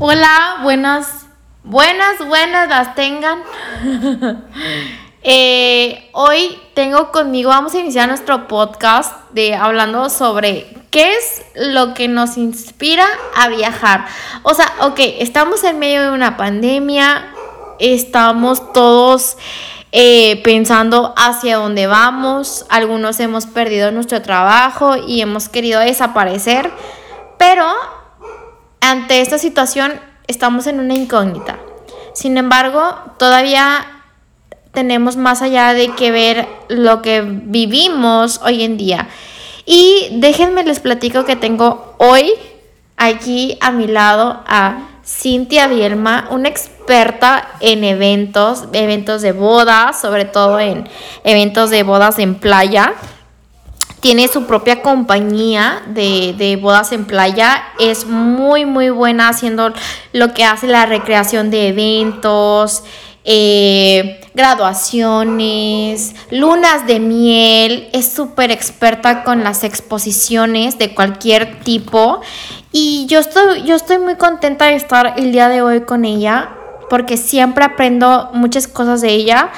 [0.00, 1.26] Hola, buenas,
[1.62, 3.42] buenas, buenas las tengan.
[5.26, 11.94] Eh, hoy tengo conmigo, vamos a iniciar nuestro podcast de hablando sobre qué es lo
[11.94, 14.04] que nos inspira a viajar.
[14.42, 17.32] O sea, ok, estamos en medio de una pandemia,
[17.78, 19.38] estamos todos
[19.92, 26.70] eh, pensando hacia dónde vamos, algunos hemos perdido nuestro trabajo y hemos querido desaparecer,
[27.38, 27.74] pero
[28.90, 29.92] ante esta situación
[30.26, 31.58] estamos en una incógnita.
[32.12, 33.86] Sin embargo, todavía
[34.72, 39.08] tenemos más allá de que ver lo que vivimos hoy en día.
[39.64, 42.32] Y déjenme les platico que tengo hoy
[42.96, 50.24] aquí a mi lado a Cintia Bielma, una experta en eventos, eventos de bodas, sobre
[50.24, 50.88] todo en
[51.24, 52.94] eventos de bodas en playa
[54.04, 57.64] tiene su propia compañía de, bodas en playa.
[57.78, 59.72] Es muy, muy buena haciendo
[60.12, 62.84] lo que hace la recreación de eventos,
[63.24, 67.88] eh, graduaciones, lunas de miel.
[67.94, 72.20] Es súper experta con las exposiciones de cualquier tipo.
[72.72, 76.50] Y yo estoy, yo estoy muy contenta de estar el día de hoy con ella
[76.90, 79.48] porque siempre aprendo muchas cosas de ella.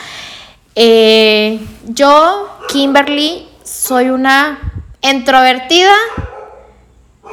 [0.77, 3.49] Eh, yo, Kimberly,
[3.87, 4.59] soy una
[5.01, 5.95] introvertida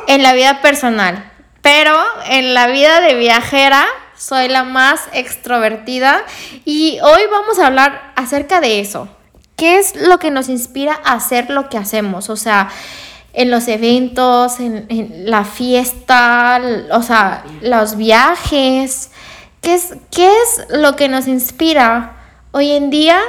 [0.07, 1.31] en la vida personal,
[1.63, 6.23] pero en la vida de viajera soy la más extrovertida
[6.63, 9.07] y hoy vamos a hablar acerca de eso.
[9.55, 12.29] ¿Qué es lo que nos inspira a hacer lo que hacemos?
[12.29, 12.69] O sea,
[13.33, 14.85] en los eventos, en,
[15.25, 19.09] la fiesta, o sea, los viajes.
[19.61, 22.17] ¿Qué es, ¿Qué es lo que nos inspira
[22.51, 23.19] hoy en día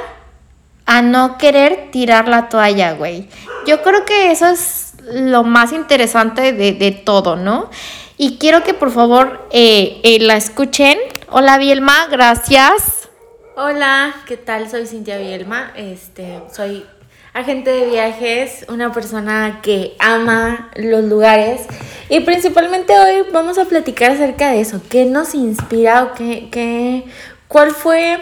[0.85, 3.27] a no querer tirar la toalla, güey.
[3.65, 7.69] Yo creo que eso es lo más interesante de, todo, ¿no?
[8.17, 10.97] Y quiero que por favor eh, eh, la escuchen.
[11.29, 13.09] Hola Bielma, gracias.
[13.57, 14.69] Hola, ¿qué tal?
[14.69, 16.85] Soy Cintia Bielma, este, soy
[17.33, 21.61] agente de viajes, una persona que ama los lugares
[22.07, 27.05] y principalmente hoy vamos a platicar acerca de eso, qué nos inspira o qué, qué
[27.47, 28.19] cuál fue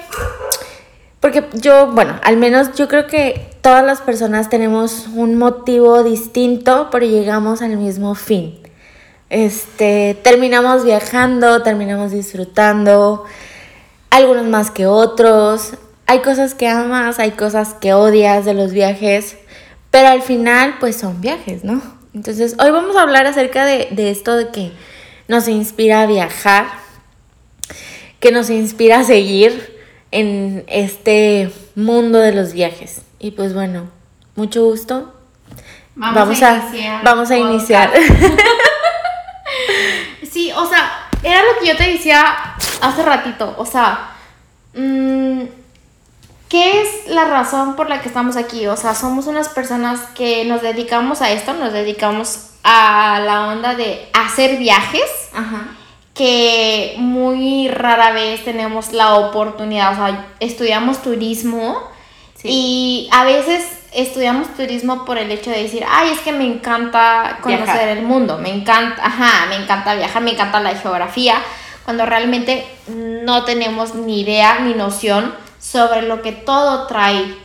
[1.24, 6.90] porque yo, bueno, al menos yo creo que todas las personas tenemos un motivo distinto,
[6.92, 8.60] pero llegamos al mismo fin.
[9.30, 13.24] Este, terminamos viajando, terminamos disfrutando,
[14.10, 15.76] algunos más que otros.
[16.08, 19.38] Hay cosas que amas, hay cosas que odias de los viajes,
[19.92, 21.82] pero al final pues son viajes, ¿no?
[22.14, 24.74] Entonces, hoy vamos a hablar acerca de, de esto de que
[25.30, 26.66] nos inspira a viajar,
[28.20, 29.73] que nos inspira a seguir,
[30.14, 33.02] en este mundo de los viajes.
[33.20, 33.90] Y pues bueno,
[34.36, 35.14] mucho gusto.
[35.96, 37.04] Vamos, a, iniciar.
[37.04, 37.92] Vamos a iniciar.
[40.32, 42.36] sí, o sea, era lo que yo te decía
[42.82, 43.56] hace ratito.
[43.58, 44.12] O sea,
[44.76, 45.42] mm,
[46.48, 48.68] ¿qué es la razón por la que estamos aquí?
[48.68, 53.74] O sea, somos unas personas que nos dedicamos a esto, nos dedicamos a la onda
[53.74, 55.10] de hacer viajes.
[55.34, 55.78] Ajá
[56.14, 61.82] que muy rara vez tenemos la oportunidad, o sea, estudiamos turismo
[62.44, 67.40] y a veces estudiamos turismo por el hecho de decir, ay, es que me encanta
[67.42, 71.36] conocer el mundo, me encanta, ajá, me encanta viajar, me encanta la geografía,
[71.86, 77.36] cuando realmente no tenemos ni idea ni noción sobre lo que todo trae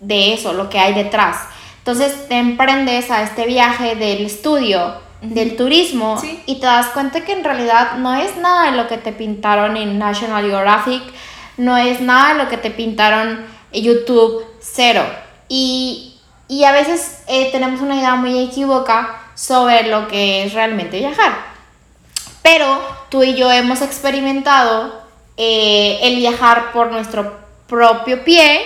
[0.00, 1.46] de eso, lo que hay detrás.
[1.78, 7.32] Entonces te emprendes a este viaje del estudio del turismo y te das cuenta que
[7.32, 11.02] en realidad no es nada de lo que te pintaron en National Geographic,
[11.56, 15.04] no es nada de lo que te pintaron en YouTube, cero.
[15.48, 16.08] Y,
[16.66, 21.32] a veces eh, tenemos una idea muy equívoca sobre lo que es realmente viajar.
[22.42, 22.78] Pero
[23.08, 25.02] tú y yo hemos experimentado
[25.36, 27.38] eh, el viajar por nuestro
[27.68, 28.60] propio pie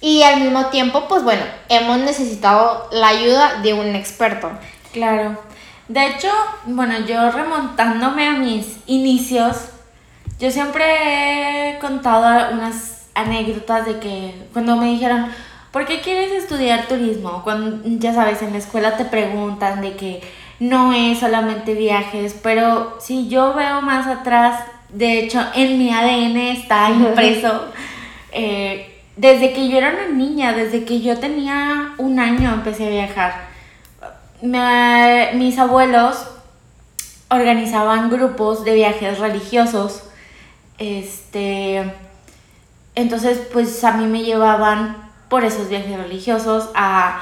[0.00, 4.50] y al mismo tiempo, pues bueno, hemos necesitado la ayuda de un experto.
[4.92, 5.36] Claro.
[5.88, 6.28] De hecho,
[6.66, 9.70] bueno, yo remontándome a mis inicios,
[10.38, 10.84] yo siempre
[11.76, 15.26] he contado unas anécdotas de que cuando me dijeron,
[15.72, 17.42] ¿por qué quieres estudiar turismo?
[17.42, 20.20] Cuando, ya sabes, en la escuela te preguntan de que
[20.60, 24.60] no es solamente viajes, pero si yo veo más atrás,
[24.90, 27.64] de hecho, en mi ADN está impreso.
[28.32, 32.90] Eh, desde que yo era una niña, desde que yo tenía un año empecé a
[32.90, 33.47] viajar
[34.42, 36.26] mis abuelos
[37.30, 40.02] organizaban grupos de viajes religiosos.
[40.78, 41.92] Este,
[42.94, 47.20] entonces, pues a mí me llevaban por esos viajes religiosos a,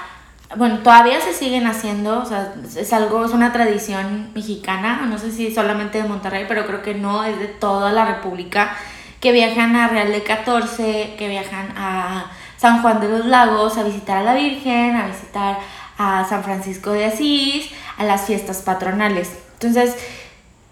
[0.56, 5.32] bueno, todavía se siguen haciendo, o sea, es algo, es una tradición mexicana, no sé
[5.32, 8.76] si solamente de Monterrey, pero creo que no, es de toda la República,
[9.20, 13.82] que viajan a Real de 14, que viajan a San Juan de los Lagos a
[13.82, 15.58] visitar a la Virgen, a visitar
[15.98, 19.30] a San Francisco de Asís, a las fiestas patronales.
[19.54, 19.96] Entonces,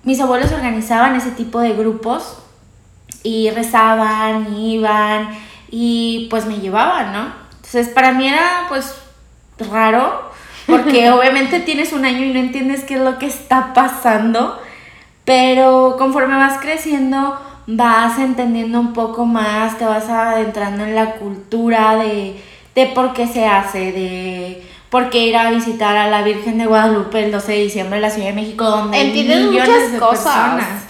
[0.02, 2.38] mis abuelos organizaban ese tipo de grupos
[3.22, 5.28] y rezaban, iban
[5.70, 7.32] y pues me llevaban, ¿no?
[7.56, 8.94] Entonces, para mí era pues
[9.70, 10.30] raro,
[10.66, 14.60] porque obviamente tienes un año y no entiendes qué es lo que está pasando,
[15.24, 21.96] pero conforme vas creciendo vas entendiendo un poco más, te vas adentrando en la cultura
[21.96, 22.36] de,
[22.74, 24.62] de por qué se hace, de
[24.94, 28.02] por qué ir a visitar a la Virgen de Guadalupe el 12 de diciembre en
[28.02, 30.22] la Ciudad de México, donde hay millones de cosas.
[30.22, 30.82] personas.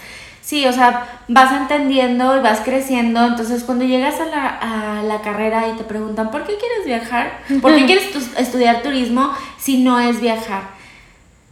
[0.43, 3.25] Sí, o sea, vas entendiendo y vas creciendo.
[3.25, 7.39] Entonces, cuando llegas a la, a la carrera y te preguntan, ¿por qué quieres viajar?
[7.63, 10.65] ¿Por qué quieres estudiar turismo si no es viajar?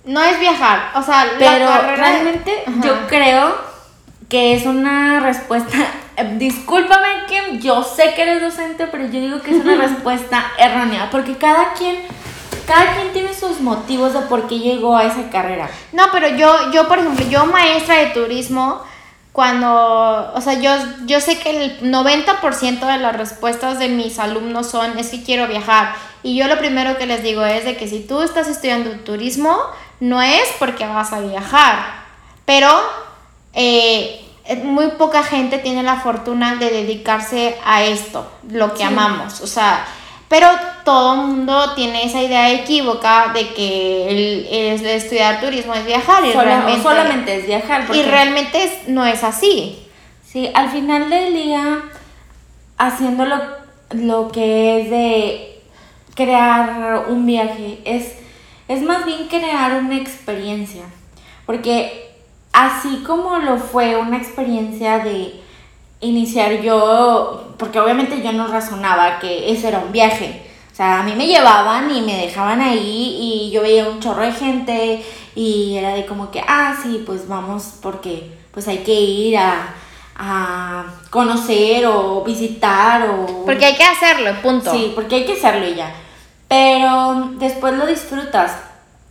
[0.05, 2.53] No es viajar, o sea, pero realmente
[2.85, 3.57] yo creo
[4.29, 5.79] que es una respuesta.
[6.37, 11.09] Discúlpame que yo sé que eres docente, pero yo digo que es una respuesta errónea,
[11.11, 11.97] porque cada quien
[12.67, 15.71] cada quien tiene sus motivos de por qué llegó a esa carrera.
[15.93, 18.83] No, pero yo, yo por ejemplo, yo maestra de turismo,
[19.33, 20.71] cuando, o sea, yo,
[21.07, 25.49] yo sé que el 90% de las respuestas de mis alumnos son, es que quiero
[25.49, 25.95] viajar.
[26.23, 29.59] Y yo lo primero que les digo es de que si tú estás estudiando turismo,
[30.01, 32.03] no es porque vas a viajar,
[32.45, 32.69] pero
[33.55, 34.23] eh,
[34.65, 39.41] muy poca gente tiene la fortuna de dedicarse a esto, lo que amamos.
[39.41, 39.87] O sea,
[40.33, 40.49] pero
[40.83, 46.33] todo el mundo tiene esa idea equívoca de que el, estudiar turismo es viajar y
[46.33, 47.85] realmente, solamente es viajar.
[47.95, 49.87] Y realmente no es así.
[50.25, 51.83] Sí, al final del día,
[52.79, 53.37] haciendo lo,
[53.91, 55.63] lo que es de
[56.15, 58.15] crear un viaje, es,
[58.69, 60.85] es más bien crear una experiencia.
[61.45, 62.11] Porque
[62.55, 65.42] así como lo fue una experiencia de
[66.03, 70.43] iniciar yo, porque obviamente yo no razonaba que eso era un viaje.
[70.71, 74.23] O sea, a mí me llevaban y me dejaban ahí y yo veía un chorro
[74.23, 75.05] de gente
[75.35, 79.75] y era de como que, ah, sí, pues vamos porque pues hay que ir a,
[80.17, 83.45] a conocer o visitar o...
[83.45, 84.71] Porque hay que hacerlo, punto.
[84.73, 85.95] Sí, porque hay que hacerlo y ya.
[86.49, 88.53] Pero después lo disfrutas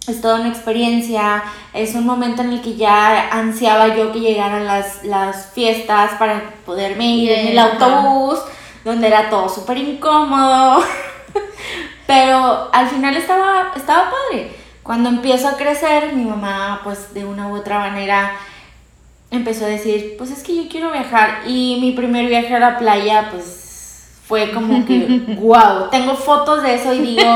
[0.07, 1.43] es toda una experiencia,
[1.73, 6.41] es un momento en el que ya ansiaba yo que llegaran las, las fiestas para
[6.65, 8.39] poderme ir en el autobús,
[8.83, 10.83] donde era todo súper incómodo,
[12.07, 14.55] pero al final estaba, estaba padre.
[14.81, 18.31] Cuando empiezo a crecer, mi mamá pues de una u otra manera
[19.29, 22.79] empezó a decir, pues es que yo quiero viajar y mi primer viaje a la
[22.79, 27.35] playa pues fue como que, wow, tengo fotos de eso y digo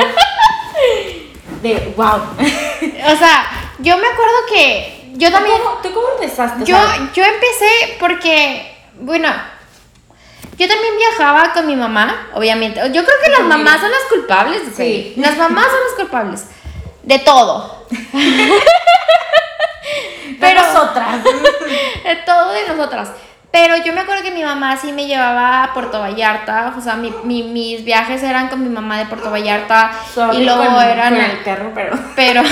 [1.69, 2.05] de wow.
[2.07, 5.57] o sea, yo me acuerdo que yo también...
[5.81, 6.65] ¿Tú cómo, empezaste?
[6.65, 6.77] Yo,
[7.13, 9.29] yo empecé porque, bueno,
[10.57, 12.79] yo también viajaba con mi mamá, obviamente.
[12.91, 14.61] Yo creo que las mamás son las culpables.
[14.75, 15.13] Sí.
[15.17, 16.45] Las mamás son las culpables.
[17.03, 17.85] De todo.
[20.39, 21.23] Pero, de nosotras.
[22.03, 23.09] de todo de nosotras.
[23.55, 26.97] Pero yo me acuerdo que mi mamá sí me llevaba a Puerto Vallarta, o sea,
[26.97, 29.91] mi, mis viajes eran con mi mamá de Puerto Vallarta
[30.33, 31.15] y luego eran...
[31.15, 31.95] Con el perro, pero...
[32.17, 32.43] Pero,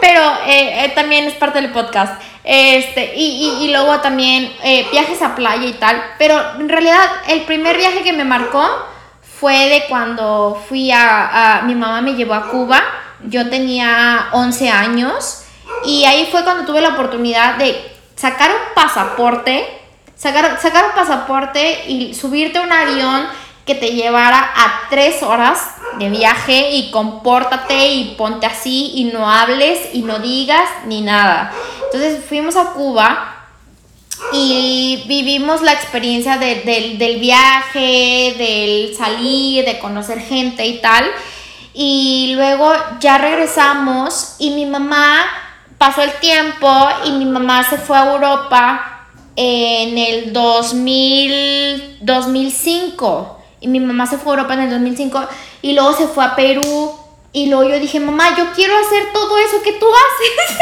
[0.00, 2.20] pero eh, eh, también es parte del podcast.
[2.42, 6.02] Este, y, y, luego también eh, viajes a playa y tal.
[6.18, 8.64] Pero en realidad el primer viaje que me marcó
[9.40, 12.82] fue de cuando fui a, a mi mamá me llevó a Cuba.
[13.24, 15.44] Yo tenía 11 años
[15.84, 19.64] y ahí fue cuando tuve la oportunidad de sacar un pasaporte,
[20.16, 23.26] sacar, sacar un pasaporte y subirte a un avión
[23.64, 29.30] que te llevara a tres horas de viaje y compórtate y ponte así y no
[29.30, 31.52] hables y no digas ni nada.
[31.84, 33.32] Entonces fuimos a Cuba
[34.32, 36.64] y vivimos la experiencia del,
[36.98, 41.04] del viaje, del salir, de conocer gente y tal.
[41.74, 45.24] Y luego ya regresamos y mi mamá
[45.76, 48.95] pasó el tiempo y mi mamá se fue a Europa
[49.36, 53.38] en el 2000, 2005.
[53.60, 55.28] Y mi mamá se fue a Europa en el 2005
[55.62, 56.94] y luego se fue a Perú.
[57.32, 60.58] Y luego yo dije, mamá, yo quiero hacer todo eso que tú haces.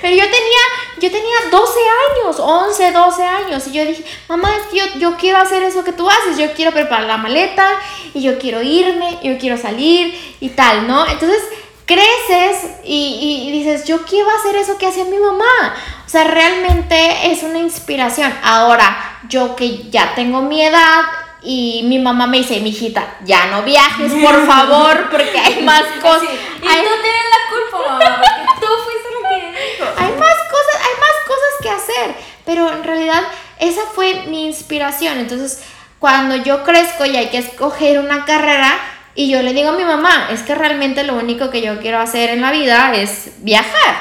[0.00, 0.60] Pero yo tenía,
[1.00, 1.78] yo tenía 12
[2.24, 3.66] años, 11, 12 años.
[3.66, 6.38] Y yo dije, mamá, es que yo, yo quiero hacer eso que tú haces.
[6.38, 7.68] Yo quiero preparar la maleta
[8.14, 11.06] y yo quiero irme, yo quiero salir y tal, ¿no?
[11.06, 11.42] Entonces
[11.86, 15.74] creces y, dices, yo quiero hacer eso que hacía mi mamá.
[16.04, 18.32] O sea, realmente es una inspiración.
[18.42, 21.02] Ahora, yo que ya tengo mi edad,
[21.42, 26.24] y mi mamá me dice, mijita, ya no viajes, por favor, porque hay más cosas.
[26.24, 29.84] Y hay, tú tienes la culpa, mamá, porque tú fuiste la que dijo.
[29.96, 32.16] hay más cosas, hay más cosas que hacer.
[32.44, 33.22] Pero en realidad
[33.60, 35.18] esa fue mi inspiración.
[35.18, 35.62] Entonces,
[36.00, 38.76] cuando yo crezco y hay que escoger una carrera,
[39.16, 41.98] y yo le digo a mi mamá, es que realmente lo único que yo quiero
[41.98, 43.96] hacer en la vida es viajar.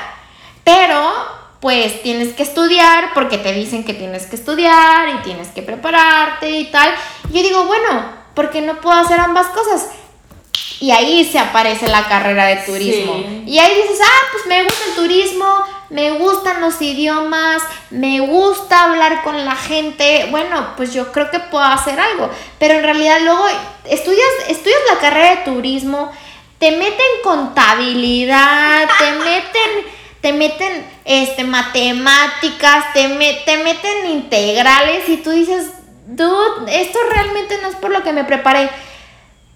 [0.65, 1.11] Pero,
[1.61, 6.49] pues tienes que estudiar porque te dicen que tienes que estudiar y tienes que prepararte
[6.51, 6.93] y tal.
[7.29, 9.89] Y yo digo, bueno, ¿por qué no puedo hacer ambas cosas?
[10.79, 13.13] Y ahí se aparece la carrera de turismo.
[13.15, 13.43] Sí.
[13.47, 15.45] Y ahí dices, ah, pues me gusta el turismo,
[15.89, 20.27] me gustan los idiomas, me gusta hablar con la gente.
[20.31, 22.29] Bueno, pues yo creo que puedo hacer algo.
[22.59, 23.45] Pero en realidad luego
[23.85, 26.11] estudias, estudias la carrera de turismo,
[26.59, 29.85] te meten contabilidad, te meten,
[30.21, 35.67] te meten este, matemáticas, te, me- te meten integrales y tú dices,
[36.07, 38.69] dude, esto realmente no es por lo que me preparé.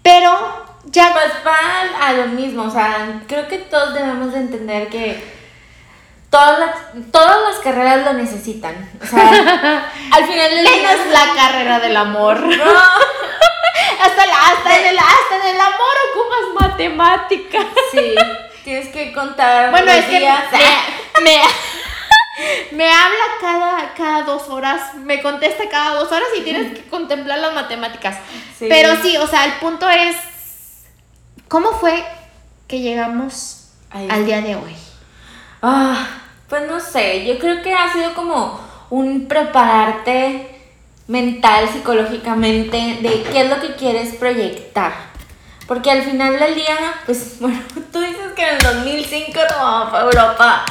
[0.02, 4.88] Pero ya Pues va a lo mismo, o sea, creo que todos debemos de entender
[4.88, 5.40] que
[6.30, 8.90] todas las, todas las carreras lo necesitan.
[9.02, 9.28] O sea,
[10.12, 10.96] al final del día...
[11.12, 12.40] la carrera del amor.
[12.40, 12.64] No,
[14.00, 17.66] Hasta, la, hasta, en el, hasta en el amor ocupas matemáticas.
[17.90, 18.14] sí,
[18.64, 21.42] tienes que contar Bueno, es que me, me,
[22.72, 27.38] me habla cada, cada dos horas, me contesta cada dos horas y tienes que contemplar
[27.40, 28.18] las matemáticas.
[28.58, 28.66] Sí.
[28.68, 30.16] Pero sí, o sea, el punto es,
[31.50, 32.02] ¿cómo fue
[32.68, 34.08] que llegamos Ahí.
[34.08, 34.74] al día de hoy?
[35.60, 36.06] Ah,
[36.48, 40.56] pues no sé, yo creo que ha sido como un prepararte
[41.08, 44.92] mental, psicológicamente, de qué es lo que quieres proyectar.
[45.66, 47.60] Porque al final del día, pues bueno,
[47.92, 50.64] tú dices que en el 2005 nos vamos a Europa.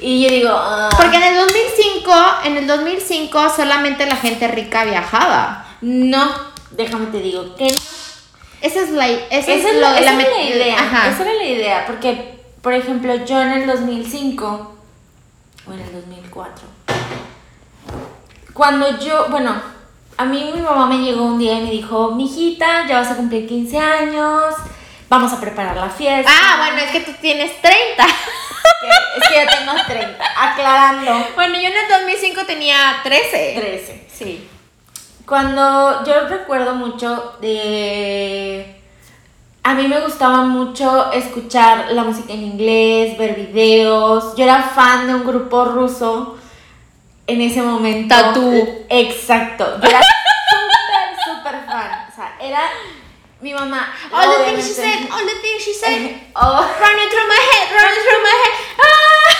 [0.00, 2.12] Y yo digo, ah, Porque en el 2005,
[2.44, 5.66] en el 2005 solamente la gente rica viajaba.
[5.80, 6.30] no,
[6.70, 8.01] déjame te digo que no.
[8.62, 10.76] Esa es la, esa Esa es es lo- la, esa met- era la idea.
[10.78, 11.08] Ajá.
[11.10, 11.86] Esa era la idea.
[11.86, 14.74] Porque, por ejemplo, yo en el 2005,
[15.68, 16.64] o en el 2004,
[18.54, 19.60] cuando yo, bueno,
[20.16, 23.16] a mí mi mamá me llegó un día y me dijo, mijita, ya vas a
[23.16, 24.54] cumplir 15 años,
[25.08, 26.30] vamos a preparar la fiesta.
[26.32, 28.06] Ah, bueno, es que tú tienes 30.
[28.82, 28.88] Que-
[29.20, 31.26] es que ya tengo 30, aclarando.
[31.36, 33.54] Bueno, yo en el 2005 tenía 13.
[33.56, 34.06] 13.
[34.12, 34.48] Sí.
[35.26, 38.80] Cuando yo recuerdo mucho de...
[39.64, 44.34] A mí me gustaba mucho escuchar la música en inglés, ver videos.
[44.36, 46.36] Yo era fan de un grupo ruso
[47.28, 48.14] en ese momento.
[48.14, 48.84] Tatú.
[48.88, 49.80] Exacto.
[49.80, 52.08] Yo era súper, súper fan.
[52.10, 52.62] O sea, era
[53.40, 53.92] mi mamá.
[54.12, 56.20] All the things she said, all the things she said.
[56.34, 56.76] Oh.
[56.80, 58.54] Running through my head, running through my head.
[58.80, 59.32] Ah.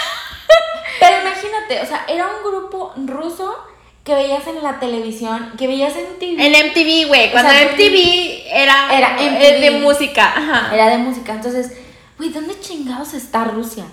[1.00, 3.71] Pero imagínate, o sea, era un grupo ruso
[4.04, 6.44] que veías en la televisión, que veías en TV.
[6.44, 7.30] En MTV, güey.
[7.30, 9.60] Cuando sea, MTV era, Era MTV.
[9.60, 10.32] de música.
[10.36, 10.74] Ajá.
[10.74, 11.32] Era de música.
[11.32, 11.72] Entonces,
[12.18, 13.84] güey, ¿dónde chingados está Rusia?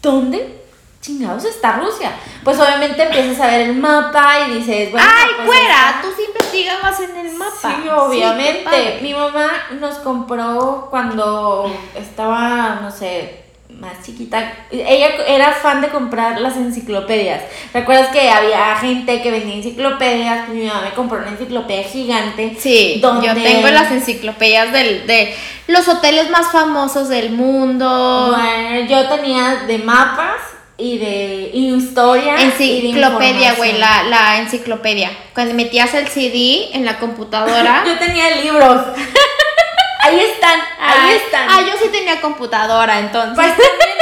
[0.00, 0.60] ¿Dónde
[1.00, 2.12] chingados está Rusia?
[2.42, 6.08] Pues obviamente empiezas a ver el mapa y dices, bueno, Ay, pues cuera, está- tú
[6.16, 7.76] sí investigabas en el mapa.
[7.82, 8.98] Sí, obviamente.
[9.02, 13.43] Mi mamá nos compró cuando estaba, no sé,
[13.84, 14.52] más chiquita.
[14.70, 17.42] Ella era fan de comprar las enciclopedias.
[17.72, 20.46] ¿Recuerdas que había gente que vendía enciclopedias?
[20.46, 22.56] Pues mi mamá me compró una enciclopedia gigante.
[22.58, 25.34] Sí, donde- yo tengo las enciclopedias del, de
[25.66, 28.34] los hoteles más famosos del mundo.
[28.36, 30.40] Bueno, yo tenía de mapas
[30.76, 32.34] y de historia.
[32.34, 32.44] y de
[32.88, 35.10] Enciclopedia, güey, la, la enciclopedia.
[35.32, 37.84] Cuando metías el CD en la computadora.
[37.86, 38.82] Yo tenía libros.
[40.04, 41.48] ahí están, ahí Ay, están.
[41.50, 43.34] Ah, yo sí tenía computadora entonces.
[43.34, 43.98] Pues también,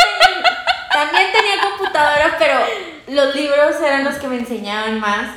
[0.92, 2.60] también tenía computadora, pero
[3.08, 5.36] los libros eran los que me enseñaban más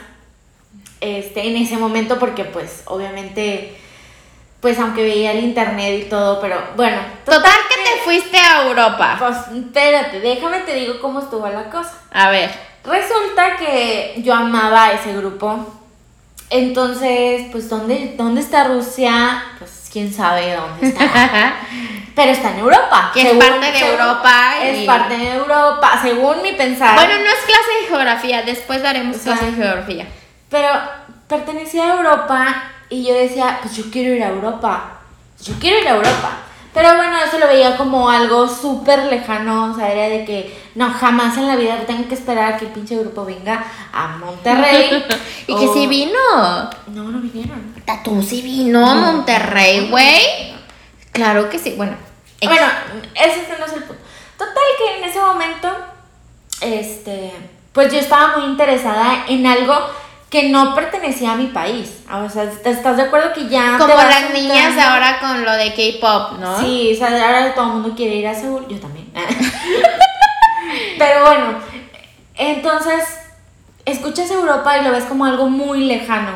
[1.01, 3.77] este, en ese momento porque pues obviamente,
[4.61, 6.97] pues aunque veía el internet y todo, pero bueno.
[7.25, 9.15] Total que te fuiste a Europa.
[9.19, 11.93] Pues espérate, déjame te digo cómo estuvo la cosa.
[12.11, 12.51] A ver.
[12.83, 15.65] Resulta que yo amaba a ese grupo.
[16.51, 19.43] Entonces, pues, ¿dónde, ¿dónde está Rusia?
[19.57, 21.55] Pues, quién sabe dónde está.
[22.15, 23.11] Pero está en Europa.
[23.13, 26.95] Que es parte de Europa Es parte de Europa, según mi pensar.
[26.95, 30.05] Bueno, no es clase de geografía, después daremos O sea, clase de geografía.
[30.49, 30.67] Pero
[31.29, 34.99] pertenecía a Europa y yo decía, pues yo quiero ir a Europa.
[35.41, 36.31] Yo quiero ir a Europa.
[36.75, 40.91] Pero bueno, eso lo veía como algo súper lejano, o sea, era de que no,
[40.91, 45.05] jamás en la vida tengo que esperar a que el pinche grupo venga a Monterrey.
[45.47, 46.19] y que sí vino.
[46.87, 47.73] No, no vinieron.
[47.85, 50.53] Tatú sí vino a Monterrey, güey.
[51.13, 51.75] Claro que sí.
[51.77, 51.95] Bueno.
[52.43, 52.67] Bueno,
[53.15, 54.03] ese no es el punto.
[54.37, 55.69] Total que en ese momento,
[56.59, 57.31] este,
[57.71, 59.73] pues yo estaba muy interesada en algo
[60.35, 61.99] que no pertenecía a mi país.
[62.11, 63.77] O sea, ¿estás de acuerdo que ya...
[63.77, 66.59] Como las niñas ahora con lo de K-pop, ¿no?
[66.59, 69.09] Sí, o sea, ahora todo el mundo quiere ir a Seúl, yo también.
[70.97, 71.59] Pero bueno,
[72.35, 73.05] entonces
[73.85, 76.33] escuchas Europa y lo ves como algo muy lejano.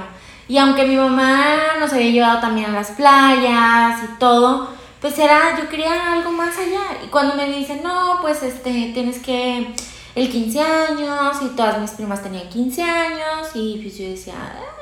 [0.48, 4.70] Y aunque mi mamá nos había llevado también a las playas y todo,
[5.02, 7.04] pues era, yo quería algo más allá.
[7.04, 9.76] Y cuando me dicen, no, pues este, tienes que
[10.16, 14.80] el 15 años y todas mis primas tenían 15 años y pues yo decía, ah,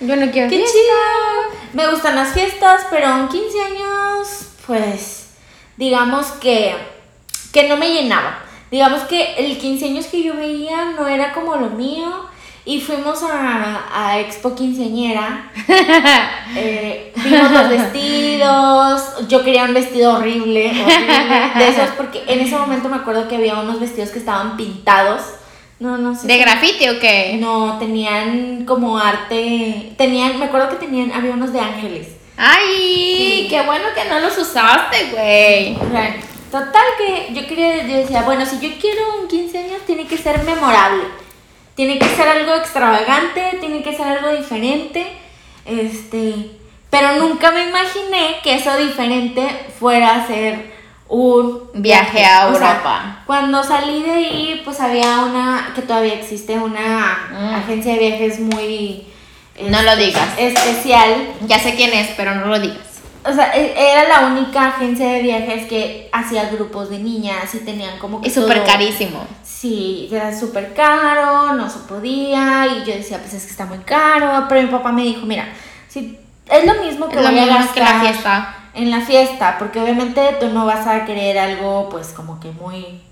[0.00, 1.60] yo no quiero qué chido.
[1.74, 5.28] Me gustan las fiestas, pero en 15 años, pues
[5.76, 6.74] digamos que,
[7.52, 8.44] que no me llenaba.
[8.70, 12.26] Digamos que el 15 años que yo veía no era como lo mío.
[12.64, 15.50] Y fuimos a, a Expo Quinceañera.
[16.56, 19.28] eh, vimos los vestidos.
[19.28, 21.54] Yo quería un vestido horrible, horrible.
[21.56, 25.22] De esos, porque en ese momento me acuerdo que había unos vestidos que estaban pintados.
[25.78, 26.26] No, no sé.
[26.26, 27.38] ¿De grafiti o qué?
[27.40, 29.94] No, tenían como arte.
[29.96, 32.08] Tenían, me acuerdo que tenían, había unos de ángeles.
[32.36, 33.46] ¡Ay!
[33.48, 35.76] ¡Qué bueno que no los usaste, güey!
[36.50, 40.18] Total que yo quería, yo decía, bueno, si yo quiero un 15 años, tiene que
[40.18, 41.04] ser memorable.
[41.80, 45.06] Tiene que ser algo extravagante, tiene que ser algo diferente.
[45.64, 46.50] Este,
[46.90, 50.74] pero nunca me imaginé que eso diferente fuera a ser
[51.08, 53.22] un viaje a Europa.
[53.24, 57.54] cuando salí de ahí, pues había una, que todavía existe, una mm.
[57.54, 59.06] agencia de viajes muy...
[59.62, 60.28] no lo digas.
[60.36, 61.30] Especial.
[61.46, 62.90] Ya sé quién es, pero no lo digas
[63.24, 67.58] o sea, e, era la única agencia de viajes que hacía grupos de niñas y
[67.58, 68.28] tenían como que.
[68.28, 69.24] Es súper carísimo.
[69.60, 72.66] Sí, era súper caro, no se podía.
[72.66, 74.46] Y yo decía, pues es que está muy caro.
[74.48, 75.52] Pero mi papá me dijo, mira,
[75.86, 78.56] si es lo mismo que voy a gastar que la fiesta.
[78.72, 83.02] En la fiesta, porque obviamente tú no vas a querer algo, pues como que muy.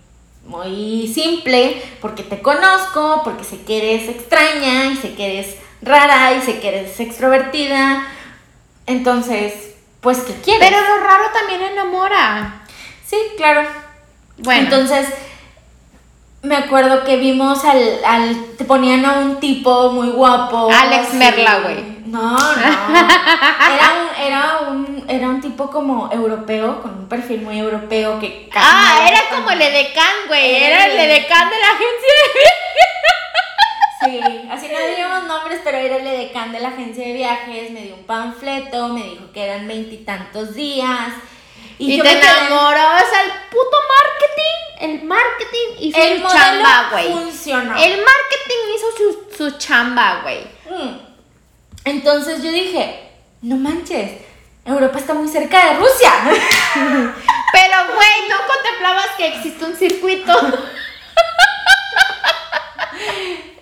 [0.47, 6.33] Muy simple, porque te conozco, porque sé que eres extraña y sé que eres rara
[6.33, 8.07] y sé que eres extrovertida.
[8.87, 10.61] Entonces, pues que quiere.
[10.61, 12.62] Pero lo raro también enamora.
[13.05, 13.69] Sí, claro.
[14.38, 14.62] Bueno.
[14.62, 15.09] Entonces,
[16.42, 20.68] me acuerdo que vimos al, al te ponían a un tipo muy guapo.
[20.70, 21.98] Alex Merla, güey.
[22.07, 22.38] No, no.
[22.57, 28.48] Era un, era un, era un tipo como europeo, con un perfil muy europeo que
[28.55, 30.55] Ah, era como el edecán, güey.
[30.57, 32.14] Era, el edecán de la agencia
[34.05, 37.83] Sí, así no digamos nombres, pero era el edecán de la agencia de viajes, me
[37.83, 41.12] dio un panfleto, me dijo que eran veintitantos días.
[41.79, 44.59] Y, te enamorabas al puto marketing.
[44.81, 47.12] El marketing hizo el su chamba, güey.
[47.12, 47.77] Funcionó.
[47.77, 48.87] El marketing hizo
[49.37, 50.41] su, chamba, güey.
[50.69, 50.99] Mm.
[51.85, 53.11] Entonces yo dije,
[53.43, 54.21] no manches,
[54.64, 56.12] Europa está muy cerca de Rusia.
[57.53, 60.33] Pero, güey, no contemplabas que existe un circuito.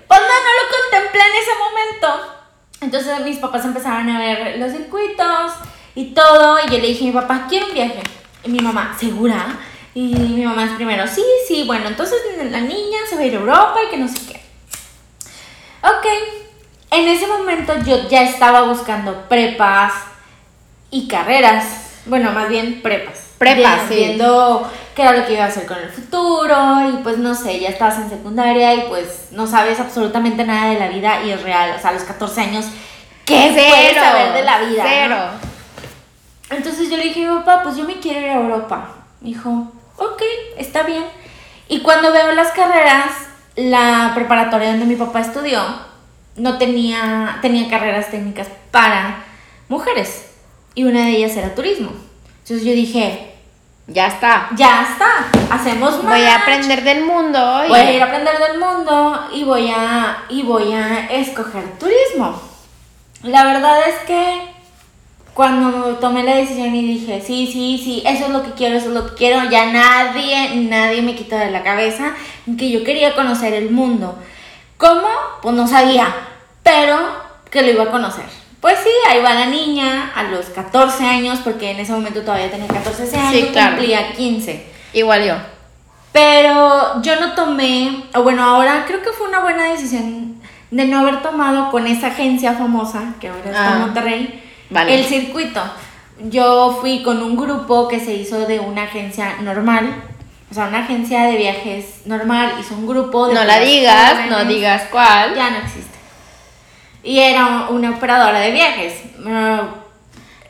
[0.08, 2.32] Pues no, no lo contemplé en ese momento.
[2.80, 5.52] Entonces mis papás empezaron a ver los circuitos
[5.96, 6.58] y todo.
[6.64, 8.00] Y yo le dije a mi papá, quiero un viaje.
[8.44, 9.58] Y mi mamá, ¿segura?
[9.94, 12.18] Y mi mamá es primero, sí, sí, bueno, entonces
[12.50, 14.40] la niña se va a ir a Europa y que no sé qué.
[15.82, 16.06] Ok,
[16.90, 19.94] en ese momento yo ya estaba buscando prepas
[20.90, 21.64] y carreras.
[22.04, 23.30] Bueno, más bien prepas.
[23.38, 27.34] Prepas, Viendo qué era lo que iba a hacer con el futuro y pues no
[27.34, 31.30] sé, ya estabas en secundaria y pues no sabes absolutamente nada de la vida y
[31.30, 32.66] es real, o sea, a los 14 años,
[33.24, 33.74] ¿qué Cero.
[33.74, 34.84] puedes saber de la vida?
[34.86, 35.16] Cero.
[36.50, 38.88] Entonces yo le dije, papá, pues yo me quiero ir a Europa.
[39.20, 40.22] Me dijo, ok,
[40.58, 41.04] está bien.
[41.68, 43.10] Y cuando veo las carreras,
[43.56, 45.60] la preparatoria donde mi papá estudió
[46.36, 49.24] no tenía, tenía carreras técnicas para
[49.68, 50.26] mujeres
[50.74, 51.90] y una de ellas era turismo.
[52.42, 53.34] Entonces yo dije,
[53.88, 54.48] ya está.
[54.56, 55.54] Ya está.
[55.54, 56.16] Hacemos más.
[56.16, 57.62] Voy a aprender del mundo.
[57.68, 62.40] Voy a ir a aprender del mundo y voy a y voy a escoger turismo.
[63.22, 64.55] La verdad es que
[65.36, 68.88] cuando tomé la decisión y dije, sí, sí, sí, eso es lo que quiero, eso
[68.88, 72.14] es lo que quiero, ya nadie, nadie me quitó de la cabeza
[72.56, 74.18] que yo quería conocer el mundo.
[74.78, 75.06] ¿Cómo?
[75.42, 76.06] Pues no sabía,
[76.62, 76.96] pero
[77.50, 78.24] que lo iba a conocer.
[78.62, 82.50] Pues sí, ahí va la niña a los 14 años, porque en ese momento todavía
[82.50, 84.66] tenía 14 años, sí, cumplía 15.
[84.94, 85.34] Igual yo.
[86.12, 91.00] Pero yo no tomé, o bueno, ahora creo que fue una buena decisión de no
[91.00, 93.92] haber tomado con esa agencia famosa, que ahora está en ah,
[94.70, 95.62] El circuito.
[96.30, 100.02] Yo fui con un grupo que se hizo de una agencia normal,
[100.50, 103.34] o sea, una agencia de viajes normal, hizo un grupo de...
[103.34, 105.34] No la digas, no digas cuál.
[105.34, 105.96] Ya no existe
[107.06, 108.94] y era una operadora de viajes.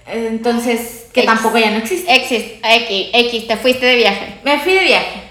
[0.07, 2.15] Entonces, que tampoco ya no existe.
[2.15, 4.41] Existe, X, X, te fuiste de viaje.
[4.43, 5.23] Me fui de viaje.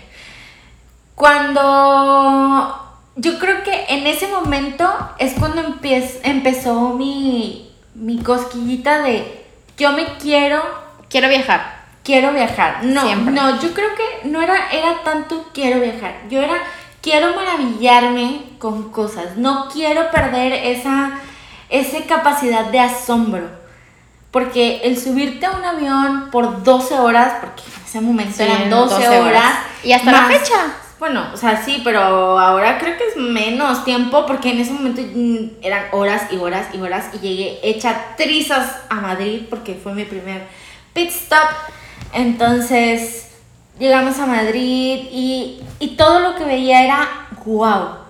[1.16, 2.78] Cuando
[3.16, 9.46] yo creo que en ese momento es cuando empiez- empezó mi, mi cosquillita de
[9.78, 10.62] yo me quiero,
[11.10, 11.84] Quiero viajar.
[12.04, 12.84] quiero viajar.
[12.84, 13.34] No, Siempre.
[13.34, 16.16] no, yo creo que no era, era tanto quiero viajar.
[16.30, 16.56] Yo era
[17.02, 19.38] quiero maravillarme con cosas.
[19.38, 21.20] No quiero perder esa,
[21.70, 23.50] esa capacidad de asombro.
[24.32, 28.70] Porque el subirte a un avión por 12 horas, porque en ese momento Sí, eran
[28.70, 29.22] 12, 12 horas.
[29.28, 29.54] horas.
[29.84, 30.56] Y hasta la fecha.
[30.98, 35.02] Bueno, o sea, sí, pero ahora creo que es menos tiempo porque en ese momento
[35.02, 39.94] mm, eran horas y horas y horas y llegué hecha trizas a Madrid porque fue
[39.94, 40.44] mi primer
[40.94, 41.50] pit stop.
[42.14, 43.32] Entonces
[43.78, 48.06] llegamos a Madrid y, y todo lo que veía era wow.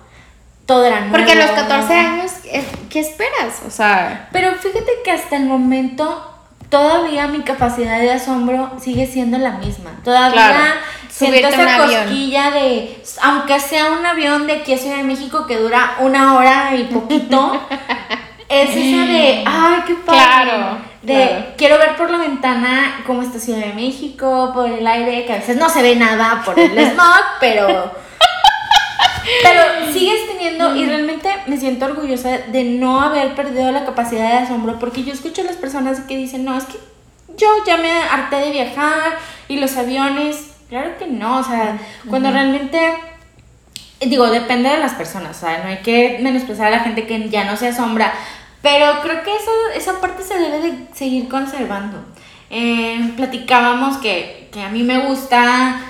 [0.64, 1.16] Todo era nuevo.
[1.16, 3.62] Porque a los 14 años, eh, ¿qué esperas?
[3.66, 6.35] O sea, Pero fíjate que hasta el momento
[6.68, 9.90] todavía mi capacidad de asombro sigue siendo la misma.
[10.04, 10.80] Todavía Claro.
[11.08, 12.02] siento esa avión.
[12.04, 16.34] cosquilla de, aunque sea un avión de aquí a Ciudad de México que dura una
[16.36, 17.60] hora y poquito,
[18.48, 20.20] es esa de, ay, qué padre.
[20.20, 21.44] Claro, De claro.
[21.56, 25.36] quiero ver por la ventana cómo está Ciudad de México, por el aire, que a
[25.36, 27.92] veces no se ve nada por el smog, pero
[29.42, 34.46] pero sigues teniendo, y realmente me siento orgullosa de no haber perdido la capacidad de
[34.46, 36.78] asombro, porque yo escucho a las personas que dicen, no, es que
[37.36, 40.52] yo ya me harté de viajar y los aviones.
[40.68, 42.78] Claro que no, o sea, cuando realmente,
[44.00, 47.28] digo, depende de las personas, o sea, no hay que menospreciar a la gente que
[47.28, 48.12] ya no se asombra,
[48.62, 52.04] pero creo que esa, esa parte se debe de seguir conservando.
[52.50, 55.80] Eh, platicábamos que, que a mí me gusta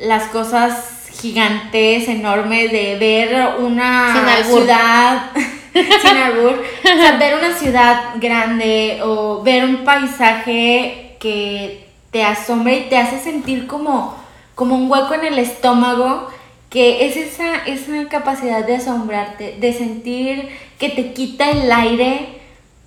[0.00, 4.60] las cosas gigantes, enormes, de ver una Sin albur.
[4.60, 5.30] ciudad,
[6.02, 12.74] sin albur, o sea, ver una ciudad grande o ver un paisaje que te asombra
[12.74, 14.14] y te hace sentir como,
[14.54, 16.28] como un hueco en el estómago,
[16.68, 22.40] que es esa, esa capacidad de asombrarte, de sentir que te quita el aire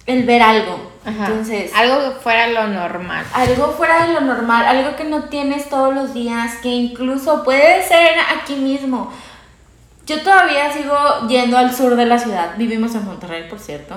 [0.06, 0.78] el ver algo.
[1.08, 3.26] Ajá, Entonces, algo que fuera lo normal.
[3.34, 7.82] algo fuera de lo normal, algo que no tienes todos los días, que incluso puede
[7.88, 9.12] ser aquí mismo.
[10.06, 10.96] Yo todavía sigo
[11.28, 12.56] yendo al sur de la ciudad.
[12.58, 13.96] Vivimos en Monterrey, por cierto.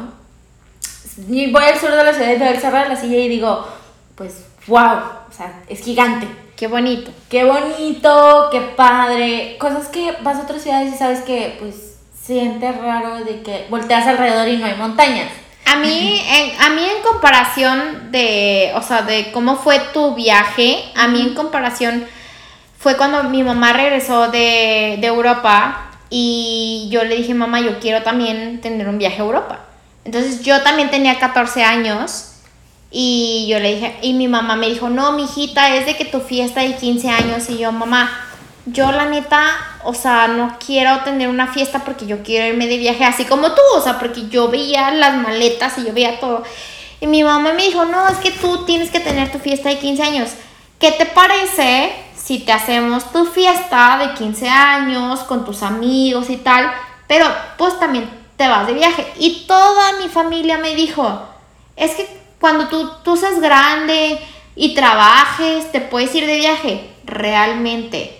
[1.29, 3.29] Y voy al sur de la ciudad y veo el cerro de la silla y
[3.29, 3.67] digo,
[4.17, 6.27] pues, wow, o sea, es gigante.
[6.57, 7.11] Qué bonito.
[7.29, 9.57] Qué bonito, qué padre.
[9.59, 14.07] Cosas que vas a otras ciudades y sabes que, pues, sientes raro de que volteas
[14.07, 15.31] alrededor y no hay montañas.
[15.71, 20.83] A mí, en, a mí en comparación de, o sea, de cómo fue tu viaje,
[20.97, 22.07] a mí en comparación
[22.77, 28.03] fue cuando mi mamá regresó de, de Europa y yo le dije, mamá, yo quiero
[28.03, 29.61] también tener un viaje a Europa.
[30.05, 32.33] Entonces yo también tenía 14 años
[32.91, 36.21] y yo le dije, y mi mamá me dijo, no, mijita, es de que tu
[36.21, 38.11] fiesta de 15 años y yo, mamá,
[38.73, 39.43] yo la neta,
[39.85, 43.53] o sea, no quiero tener una fiesta porque yo quiero irme de viaje así como
[43.53, 46.43] tú, o sea, porque yo veía las maletas y yo veía todo.
[47.01, 49.79] Y mi mamá me dijo, no, es que tú tienes que tener tu fiesta de
[49.79, 50.31] 15 años.
[50.79, 56.37] ¿Qué te parece si te hacemos tu fiesta de 15 años con tus amigos y
[56.37, 56.71] tal?
[57.07, 59.07] Pero pues también te vas de viaje.
[59.19, 61.23] Y toda mi familia me dijo,
[61.77, 64.19] es que cuando tú, tú seas grande
[64.55, 66.91] y trabajes, te puedes ir de viaje.
[67.05, 68.20] Realmente,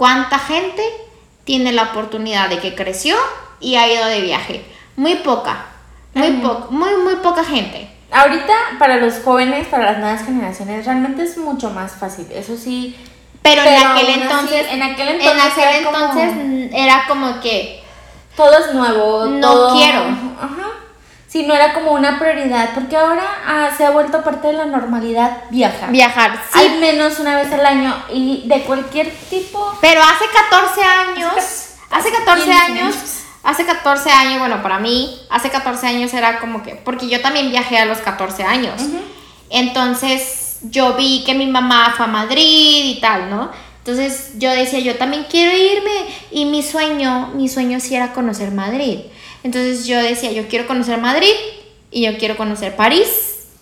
[0.00, 0.82] ¿cuánta gente
[1.44, 3.16] tiene la oportunidad de que creció
[3.60, 4.64] y ha ido de viaje?
[4.96, 5.66] Muy poca,
[6.14, 7.86] muy, po- muy, muy poca gente.
[8.10, 12.26] Ahorita, para los jóvenes, para las nuevas generaciones, realmente es mucho más fácil.
[12.32, 12.96] Eso sí.
[13.42, 16.70] Pero, en Pero aquel aún así, entonces, en aquel en entonces aquel era como- entonces
[16.72, 17.82] era como que
[18.36, 19.26] Todo es nuevo.
[19.26, 20.00] No todo- quiero.
[20.00, 20.66] Ajá.
[21.30, 22.70] Sí, no era como una prioridad.
[22.74, 25.92] Porque ahora ah, se ha vuelto parte de la normalidad viajar.
[25.92, 27.94] viajar, sí, Al menos una vez al año.
[28.12, 29.78] Y de cualquier tipo.
[29.80, 31.32] Pero hace 14 años,
[31.90, 32.94] Hace hace 14 15 años,
[33.42, 37.50] hace 14 años, bueno, para mí, hace 14 años era como que, porque yo también
[37.50, 38.80] viajé a los 14 años.
[39.50, 43.50] Entonces yo vi que mi mamá fue a Madrid y tal, ¿no?
[43.78, 48.52] Entonces yo decía, yo también quiero irme y mi sueño, mi sueño sí era conocer
[48.52, 49.00] Madrid.
[49.42, 51.32] Entonces yo decía, yo quiero conocer Madrid
[51.90, 53.08] y yo quiero conocer París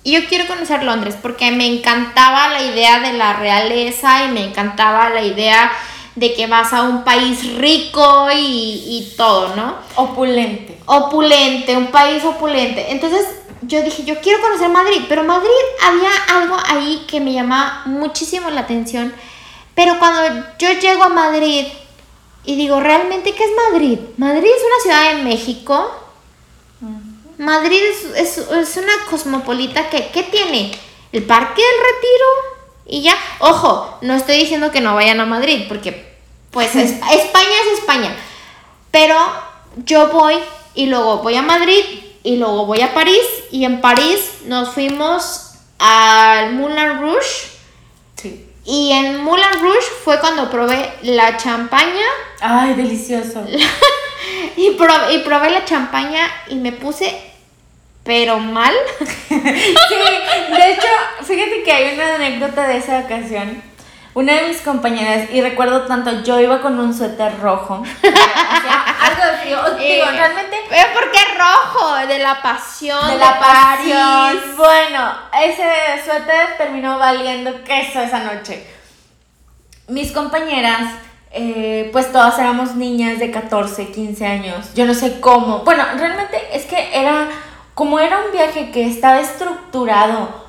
[0.03, 4.45] y yo quiero conocer Londres porque me encantaba la idea de la realeza y me
[4.45, 5.71] encantaba la idea
[6.15, 9.77] de que vas a un país rico y, y todo, ¿no?
[9.95, 10.77] Opulente.
[10.87, 12.91] opulente, un país opulente.
[12.91, 13.25] Entonces
[13.63, 15.49] yo dije, yo quiero conocer Madrid, pero Madrid
[15.83, 16.11] había
[16.41, 19.13] algo ahí que me llama muchísimo la atención.
[19.75, 21.67] Pero cuando yo llego a Madrid
[22.49, 23.99] y digo, ¿realmente qué es Madrid?
[24.17, 25.91] Madrid es una ciudad de México.
[27.39, 28.05] Madrid es,
[28.39, 30.73] es- es una cosmopolita que, ¿qué tiene?
[31.13, 32.27] El Parque del Retiro
[32.87, 33.15] y ya.
[33.41, 36.17] Ojo, no estoy diciendo que no vayan a Madrid, porque
[36.51, 38.17] pues es- España es España.
[38.91, 39.17] Pero
[39.85, 40.37] yo voy
[40.75, 41.85] y luego voy a Madrid
[42.23, 47.58] y luego voy a París y en París nos fuimos al Moulin Rouge.
[48.71, 52.05] Y en Moulin Rouge fue cuando probé la champaña
[52.39, 53.43] Ay, delicioso.
[54.57, 57.19] y probé, y probé la champaña y me puse
[58.05, 58.75] pero mal.
[59.29, 60.87] Sí, de hecho,
[61.23, 63.63] fíjate que hay una anécdota de esa ocasión.
[64.19, 67.85] Una de mis compañeras, y recuerdo tanto, yo iba con un suéter rojo.
[68.03, 69.59] algo de frío.
[69.79, 71.95] Digo, Eh, realmente ¿Pero por qué rojo?
[72.05, 73.11] De la pasión.
[73.13, 74.57] de la pasión.
[74.57, 78.67] Bueno, ese suéter terminó valiendo queso esa noche.
[79.87, 80.95] Mis compañeras,
[81.31, 84.75] eh, pues todas éramos niñas de 14, 15 años.
[84.75, 85.61] Yo no sé cómo.
[85.61, 87.29] Bueno, realmente es que era,
[87.73, 90.48] como era un viaje que estaba estructurado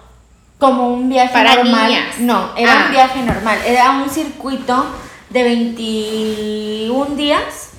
[0.60, 1.88] como un viaje Para normal.
[1.88, 2.20] niñas.
[2.20, 2.86] No, era Ah.
[2.86, 3.58] un viaje normal.
[3.66, 4.86] Era un circuito
[5.30, 7.70] de 21 días.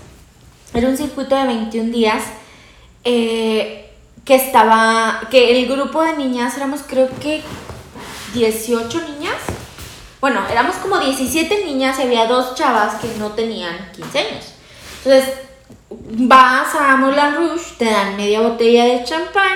[0.75, 2.23] Era un circuito de 21 días
[3.05, 3.93] eh,
[4.25, 7.43] que estaba, que el grupo de niñas éramos creo que
[8.35, 9.35] 18 niñas.
[10.21, 14.45] Bueno, éramos como 17 niñas y había dos chavas que no tenían 15 años.
[15.05, 15.35] Entonces,
[15.91, 19.51] vas a Moulin Rouge, te dan media botella de champán.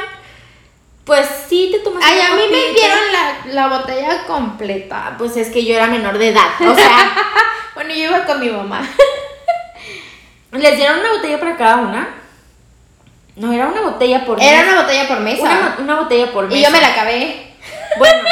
[1.04, 5.08] Pues sí, te tomas Ay, a mí me dieron la, la botella completa.
[5.08, 7.12] Ah, Pues es que yo era menor de edad, o sea,
[7.74, 8.80] Bueno, yo iba con mi mamá.
[10.52, 12.08] les dieron una botella para cada una.
[13.36, 14.72] No, era una botella por Era mesa.
[14.72, 15.42] una botella por mesa.
[15.42, 16.56] Una, una botella por mesa.
[16.56, 17.50] y yo me la acabé.
[17.98, 18.28] Bueno,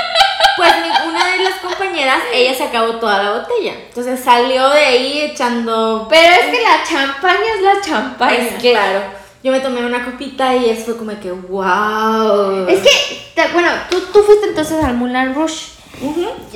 [0.56, 0.72] pues
[1.06, 3.74] una de las compañeras, ella se acabó toda la botella.
[3.74, 6.08] Entonces salió de ahí echando.
[6.10, 8.34] Pero es que la champaña es la champaña.
[8.38, 9.02] Es claro.
[9.42, 12.66] Yo me tomé una copita y eso fue como que, wow.
[12.68, 15.66] Es que, te- bueno, tú, tú fuiste entonces al Moulin Rouge.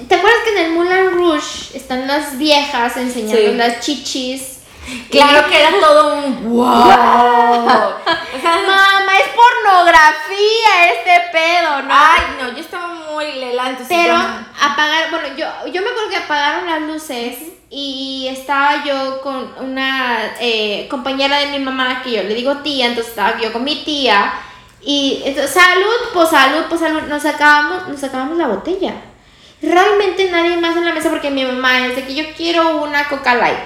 [0.09, 3.55] ¿Te acuerdas que en el Moulin Rouge están las viejas enseñando Sí.
[3.57, 4.53] las chichis?
[5.11, 6.65] Claro que era todo un wow.
[6.69, 11.89] O sea, Mamá, es pornografía este pedo, ¿no?
[11.91, 16.17] ay, no, yo estaba muy lela, entonces Pero apagar, bueno, yo, yo me acuerdo que
[16.17, 17.37] apagaron las luces
[17.71, 22.87] y estaba yo con una eh, compañera de mi mamá que yo le digo tía,
[22.87, 24.33] entonces estaba yo con mi tía
[24.83, 28.95] y entonces, salud, pues salud, pues salud, nos acabamos, nos acabamos la botella.
[29.63, 33.09] Realmente nadie más en la mesa porque mi mamá es de que yo quiero una
[33.09, 33.57] Coca Light.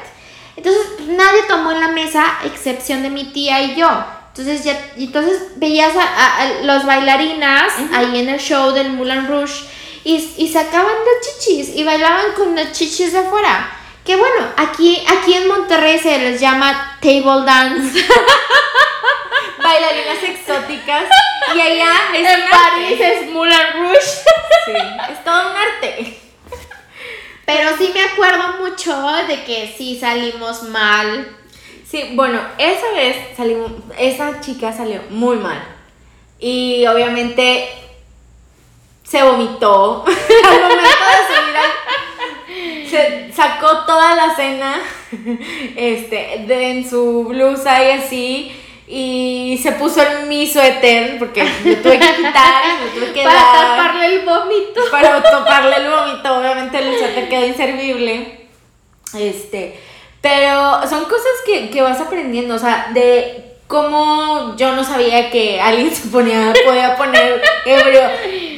[0.57, 3.89] Entonces nadie tomó en la mesa excepción de mi tía y yo.
[4.29, 9.27] Entonces ya, entonces veías a, a- a los bailarinas ahí en el show del Moulin
[9.27, 9.65] Rouge
[10.05, 13.77] y, y sacaban las chichis y bailaban con las chichis de afuera.
[14.11, 18.05] Que bueno, aquí, aquí en Monterrey se les llama table dance.
[19.63, 21.05] bailarinas exóticas
[21.55, 23.21] y allá es en París arte.
[23.21, 24.01] es Moulin Rouge.
[24.01, 24.73] Sí,
[25.13, 26.19] es todo un arte.
[27.47, 31.29] Pero sí me acuerdo mucho de que sí salimos mal.
[31.89, 35.63] Sí, bueno, esa vez salimos, esa chica salió muy mal.
[36.41, 37.69] Y obviamente
[39.05, 42.10] se vomitó al momento de subir al-
[42.91, 44.81] Se sacó toda la cena
[45.77, 48.53] este, de, en su blusa y así.
[48.89, 53.53] Y se puso en mi suéter porque lo tuve que quitar tuve que para dar
[53.53, 54.81] taparle el vómito.
[54.91, 58.41] para taparle el vómito, obviamente el suéter quedó inservible.
[59.15, 59.79] Este,
[60.21, 65.61] pero son cosas que, que vas aprendiendo, o sea, de cómo yo no sabía que
[65.61, 68.01] alguien se ponía, podía poner ebrio.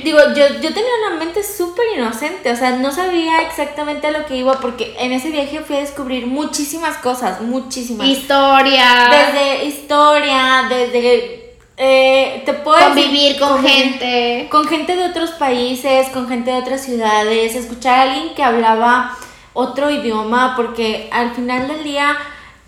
[0.03, 4.25] Digo, yo, yo tenía una mente súper inocente, o sea, no sabía exactamente a lo
[4.25, 8.07] que iba porque en ese viaje fui a descubrir muchísimas cosas, muchísimas.
[8.09, 9.11] Historia.
[9.11, 11.57] desde historia, desde...
[11.77, 14.49] eh, te puedo decir- convivir con gente.
[14.51, 19.15] con gente de otros países, con gente de otras ciudades, escuchar a alguien que hablaba
[19.53, 22.17] otro idioma, porque al final del día,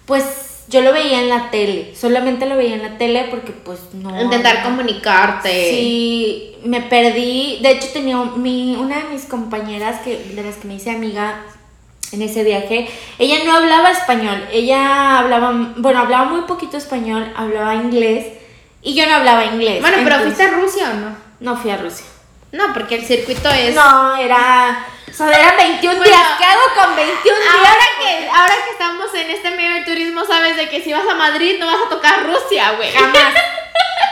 [0.06, 3.80] pues yo lo veía en la tele, solamente lo veía en la tele porque pues
[3.92, 4.20] no...
[4.20, 5.70] Intentar comunicarte.
[5.70, 10.68] Sí, me perdí, de hecho tenía mi, una de mis compañeras que, de las que
[10.68, 11.42] me hice amiga
[12.12, 17.74] en ese viaje, ella no hablaba español, ella hablaba, bueno, hablaba muy poquito español, hablaba
[17.74, 18.26] inglés
[18.82, 19.80] y yo no hablaba inglés.
[19.80, 21.24] Bueno, pero entonces- fuiste a Rusia o no?
[21.40, 22.06] no fui a Rusia.
[22.52, 23.74] No, porque el circuito es.
[23.74, 24.86] No, era.
[25.14, 26.28] O sea, eran 21 Bueno, días.
[26.38, 27.54] ¿Qué hago con 21 días?
[27.54, 31.06] Ahora que, ahora que estamos en este medio del turismo, sabes de que si vas
[31.08, 32.90] a Madrid no vas a tocar Rusia, güey.
[32.92, 33.14] Jamás.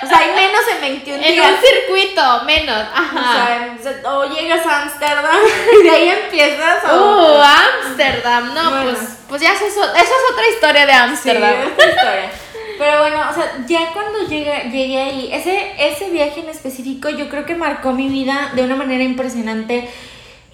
[0.05, 1.49] O sea, hay menos en 21 En días.
[1.53, 2.77] un circuito, menos.
[2.77, 3.77] O Ajá.
[3.81, 5.37] sea, o llegas a Ámsterdam
[5.81, 6.97] y de ahí empiezas a.
[7.01, 8.53] Uh, Ámsterdam.
[8.53, 8.91] No, Bueno.
[8.91, 11.55] pues, pues ya eso, es o- eso es otra historia de Sí, Ámsterdam.
[11.69, 12.31] esta historia.
[12.79, 17.29] Pero bueno, o sea, ya cuando llegué, llegué ahí, ese, ese viaje en específico yo
[17.29, 19.89] creo que marcó mi vida de una manera impresionante.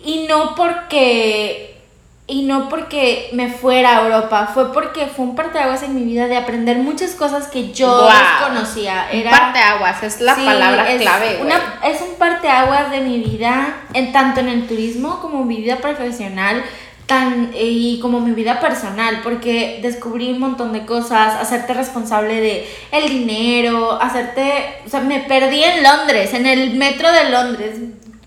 [0.09, 1.65] Y no porque
[2.31, 6.27] y no porque me fuera a Europa, fue porque fue un parteaguas en mi vida
[6.27, 8.09] de aprender muchas cosas que yo Wow.
[8.11, 9.11] desconocía.
[9.11, 11.47] Era Parteaguas, es la Sí, palabra es clave, güey.
[11.47, 15.77] una- es un parteaguas de mi vida, en tanto en el turismo como mi vida
[15.79, 16.63] profesional,
[17.07, 22.43] tan eh, y como mi vida personal, porque descubrí un montón de cosas, hacerte responsable
[22.43, 24.53] de el dinero, hacerte,
[24.87, 27.77] o sea, me perdí en Londres, en el metro de Londres.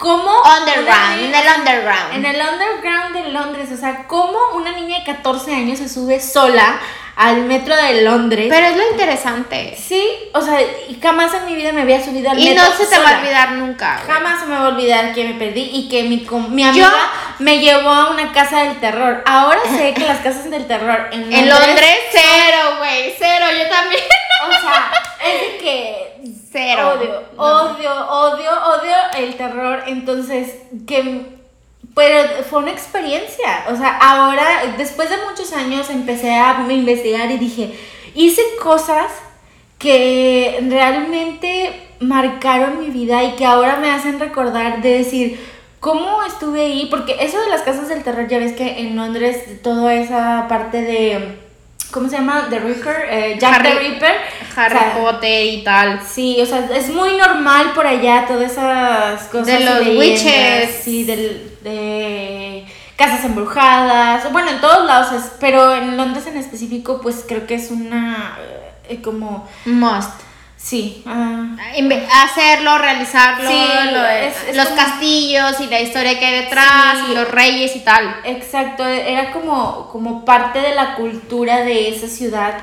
[0.01, 0.31] ¿Cómo?
[0.59, 2.13] Underground, en el underground.
[2.15, 6.19] en el underground de Londres, o sea, ¿cómo una niña de 14 años se sube
[6.19, 6.79] sola
[7.15, 8.47] al metro de Londres?
[8.49, 9.77] Pero es lo interesante.
[9.79, 10.59] Sí, o sea,
[10.89, 13.09] y jamás en mi vida me había subido al Y metro no se te va
[13.09, 14.01] a olvidar nunca.
[14.03, 14.11] güey.
[14.11, 16.91] Jamás se me va a olvidar que me perdí y que mi, mi amiga
[17.37, 19.23] me llevó a una casa del terror.
[19.27, 23.13] Ahora sé que las casas del terror en, En Londres, cero, güey.
[23.19, 24.01] Cero, yo también.
[24.47, 24.91] O sea,
[25.23, 26.07] es de que
[26.51, 26.93] Cero.
[26.95, 27.43] odio, No.
[27.43, 29.83] odio, odio, odio el terror.
[29.87, 30.55] Entonces,
[30.87, 31.41] que
[31.95, 33.65] pero fue una experiencia.
[33.69, 37.77] O sea, ahora, después de muchos años, empecé a investigar y dije,
[38.15, 39.11] hice cosas
[39.77, 45.39] que realmente marcaron mi vida y que ahora me hacen recordar de decir,
[45.79, 46.87] ¿cómo estuve ahí?
[46.89, 50.81] Porque eso de las casas del terror, ya ves que en Londres toda esa parte
[50.81, 51.39] de,
[51.91, 52.47] ¿cómo se llama?
[52.49, 54.11] The Ripper, eh, Jack the Harry- Ripper.
[54.55, 56.01] Harry O sea, Potter y tal.
[56.05, 59.47] Sí, o sea, es muy normal por allá todas esas cosas.
[59.47, 60.81] De los leyendas, witches.
[60.83, 62.65] Sí, del, de
[62.97, 64.31] casas embrujadas.
[64.31, 68.37] Bueno, en todos lados, es- pero en Londres en específico, pues creo que es una.
[68.89, 69.47] eh, como.
[69.65, 70.09] Must.
[70.63, 71.01] Sí.
[71.07, 76.19] ah, Inve- Hacerlo, realizarlo, Sí, lo de- es- es los como- castillos y la historia
[76.19, 77.11] que hay detrás, Sí.
[77.11, 78.15] y los reyes y tal.
[78.25, 82.59] Exacto, era como, como parte de la cultura de esa ciudad.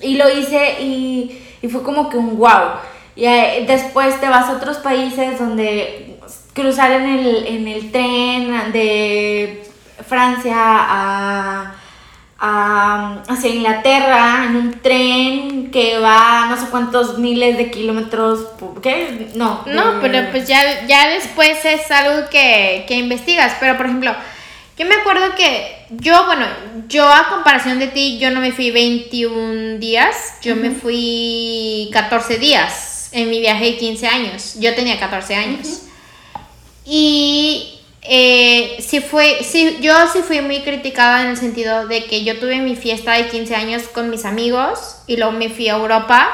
[0.00, 2.72] Y lo hice y, y fue como que un wow.
[3.16, 6.18] Y eh, después te vas a otros países donde
[6.52, 9.66] cruzar en el, en el tren de
[10.06, 11.74] Francia a,
[12.38, 18.40] a- hacia Inglaterra en un tren que va no sé cuántos miles de kilómetros.
[18.82, 19.28] ¿Qué?
[19.34, 19.62] No.
[19.66, 23.54] No, pero pues ya, ya después es algo que, que investigas.
[23.58, 24.14] Pero por ejemplo,
[24.78, 26.46] yo me acuerdo que yo, bueno,
[26.88, 32.38] yo a comparación de ti, yo no me fui 21 días, yo me fui 14
[32.38, 34.56] días en mi viaje de 15 años.
[34.60, 35.82] Yo tenía 14 años.
[36.84, 37.75] Y
[38.08, 42.38] eh, sí fue, sí, yo sí fui muy criticada en el sentido de que yo
[42.38, 46.28] tuve mi fiesta de 15 años con mis amigos y luego me fui a Europa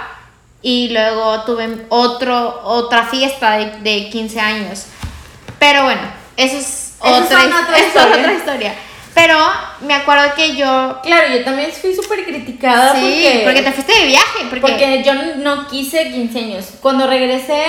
[0.63, 4.87] y luego tuve otro, otra fiesta de, de 15 años.
[5.59, 6.03] Pero bueno,
[6.37, 8.17] eso es otra, son otra es historia.
[8.21, 8.75] otra historia.
[9.15, 9.37] Pero
[9.83, 11.01] me acuerdo que yo...
[11.03, 14.39] Claro, yo también fui súper criticada Sí, porque, porque te fuiste de viaje.
[14.49, 16.67] Porque, porque yo no quise 15 años.
[16.81, 17.63] Cuando regresé,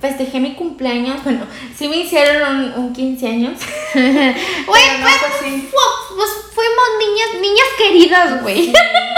[0.00, 1.20] festejé mi cumpleaños.
[1.24, 3.58] Bueno, sí me hicieron un, un 15 años.
[3.94, 5.68] Güey, no así.
[5.70, 8.72] fu- pues fuimos niñas, niñas queridas, güey.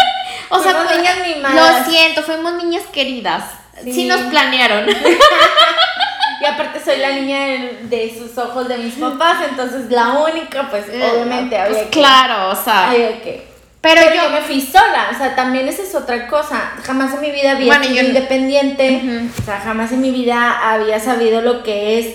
[0.51, 1.87] o sea, Fuimos niñas mimadas.
[1.87, 3.45] Lo siento, fuimos niñas queridas.
[3.85, 4.05] Sí, Sí.
[4.07, 4.87] nos planearon.
[6.41, 10.69] Y aparte soy la niña de, de sus ojos de mis papás, entonces la única,
[10.71, 11.91] pues obviamente Pues había que...
[11.91, 12.91] claro, o sea.
[12.91, 13.47] había que-
[13.95, 16.73] pero, Pero yo, me fui sola, o sea, también esa es otra cosa.
[16.85, 19.03] Jamás en mi vida había Bueno, sido no- independiente,
[19.41, 22.15] o sea, jamás en mi vida había sabido lo que es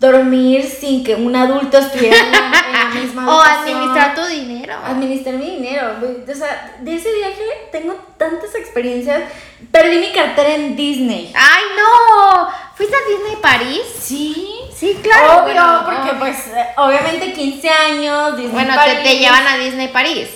[0.00, 4.74] dormir sin que un adulto estuviera en la, misma o administrar tu dinero.
[4.84, 5.92] Administrar mi dinero.
[6.28, 9.22] O sea, de ese viaje tengo tantas experiencias.
[9.70, 11.32] Perdí mi cartera en Disney.
[11.36, 12.48] Ay, no.
[12.74, 13.82] ¿Fuiste a Disney París?
[14.00, 14.48] Sí.
[14.74, 15.44] Sí, claro.
[15.44, 16.36] Obvio, bueno, porque pues
[16.76, 19.02] obviamente 15 años, Disney Bueno, te, París.
[19.04, 20.28] te llevan a Disney París.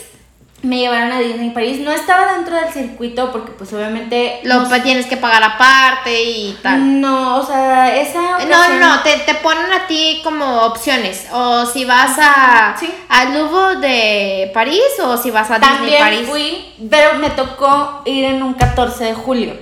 [0.62, 1.80] Me llevaron a Disney París.
[1.80, 4.40] No estaba dentro del circuito porque pues obviamente...
[4.42, 7.00] Lo no pues, tienes que pagar aparte y tal.
[7.00, 8.20] No, o sea, esa.
[8.20, 11.26] No, ocasión- no, no, te, te ponen a ti como opciones.
[11.30, 12.92] O si vas a Sí.
[13.08, 16.26] al Louvre de París o si vas a Disney También París.
[16.28, 19.54] fui, pero me tocó ir en un 14 de julio,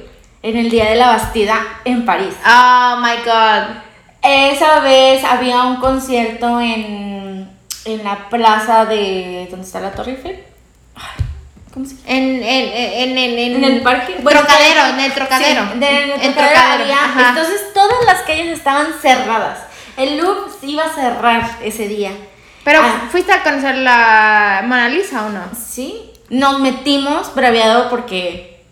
[0.42, 2.34] en el día de la Bastida en París.
[2.46, 3.76] Oh my god.
[4.22, 7.50] Esa vez había un concierto en,
[7.84, 9.48] en la plaza de.
[9.50, 10.44] ¿Dónde está la Torre Eiffel?
[11.72, 12.06] ¿Cómo se llama?
[12.06, 14.16] En, en, en, en, En el parque.
[14.22, 15.62] Bueno, trocadero, en el trocadero.
[15.72, 17.28] sí, de- en el En trocadero Trocadero, había- ajá.
[17.30, 19.58] Entonces todas las calles estaban cerradas.
[19.96, 22.12] El Louvre se iba a cerrar ese día.
[22.64, 23.08] Pero Ah.
[23.10, 25.42] fuiste a conocer la Mona Lisa o no?
[25.68, 26.10] Sí.
[26.30, 28.62] Nos metimos braviado porque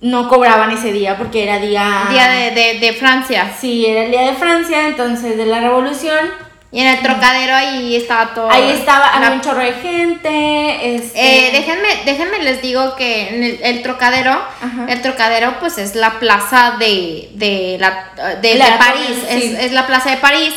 [0.00, 2.06] no cobraban ese día, porque era día.
[2.10, 3.52] Día de, de, de Francia.
[3.58, 6.18] Sí, era el día de Francia, entonces de la revolución.
[6.70, 8.50] Y en el trocadero ahí estaba todo.
[8.50, 10.96] Ahí estaba, había la- un chorro de gente.
[10.96, 14.84] Este, Eh, déjenme, déjenme les digo que en el, el trocadero, Ajá.
[14.88, 18.10] el trocadero pues es la plaza de, de, la,
[18.42, 19.34] de, La de Torre, París, sí.
[19.54, 20.52] es, es la plaza de París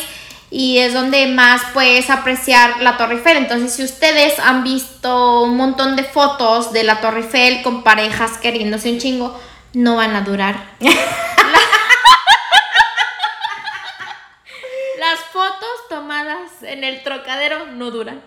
[0.50, 3.38] y es donde más puedes apreciar la Torre Eiffel.
[3.38, 8.32] Entonces, si ustedes han visto un montón de fotos de la Torre Eiffel con parejas
[8.36, 9.40] queriéndose un chingo,
[9.72, 10.56] no van a durar.
[10.80, 10.94] Las
[16.32, 18.20] tomadas en el trocadero no duran.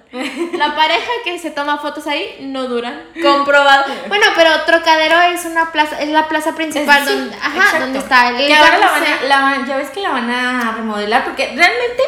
[0.57, 3.01] La pareja que se toma fotos ahí no duran.
[3.21, 3.85] Comprobado.
[4.07, 7.79] Bueno, pero Trocadero es una plaza, es la plaza principal Es- sí, donde, ajá, exacto.
[7.79, 10.29] donde está el Que ahora la van a, la van- ya ves que la van
[10.29, 12.03] a remodelar porque realmente,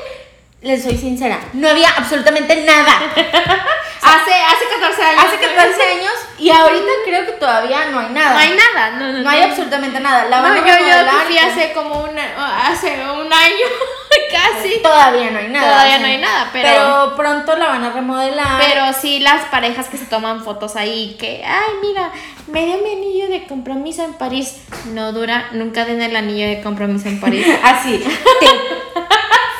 [0.67, 2.93] les soy sincera, no había absolutamente nada.
[3.99, 5.25] Hace, hace 14 años.
[5.25, 8.33] Hace 14 años y ahorita creo que todavía no hay nada.
[8.33, 8.91] No hay nada.
[8.91, 10.25] No, no, No hay absolutamente nada.
[10.25, 13.65] La No, van a yo, yo fui hace como una, hace un año
[14.31, 14.77] casi.
[14.81, 15.67] Todavía no hay nada.
[15.71, 18.61] Todavía no hay nada, pero- Pero pronto la van a remodelar.
[18.65, 22.11] Pero sí las parejas que se toman fotos ahí, que, ay, mira,
[22.47, 24.61] me dio mi anillo de compromiso en París.
[24.93, 27.45] No dura, nunca den el anillo de compromiso en París.
[27.63, 27.97] Así.
[27.97, 28.49] Tip.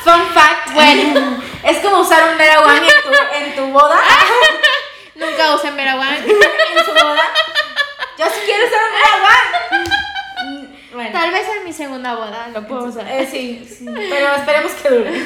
[0.04, 0.72] Fun fact.
[0.74, 4.00] Bueno, es como usar un Merawan en tu, en tu boda.
[5.14, 6.14] nunca usen Merawan.
[6.16, 7.22] en su boda.
[8.18, 8.80] Yo sí quiero usar
[9.72, 10.78] un.
[10.92, 11.10] Bueno.
[11.12, 13.06] Tal vez en mi segunda boda lo puedo usar.
[13.08, 15.24] Eh, sí, sí, pero esperemos que dure.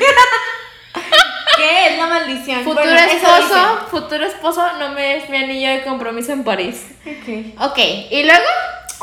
[1.56, 2.64] ¿Qué es la maldición?
[2.64, 6.86] Futuro Bueno, esposo, futuro esposo, no me des mi anillo de compromiso en París.
[7.06, 7.70] Ok.
[7.70, 7.78] Ok,
[8.10, 8.44] ¿y luego?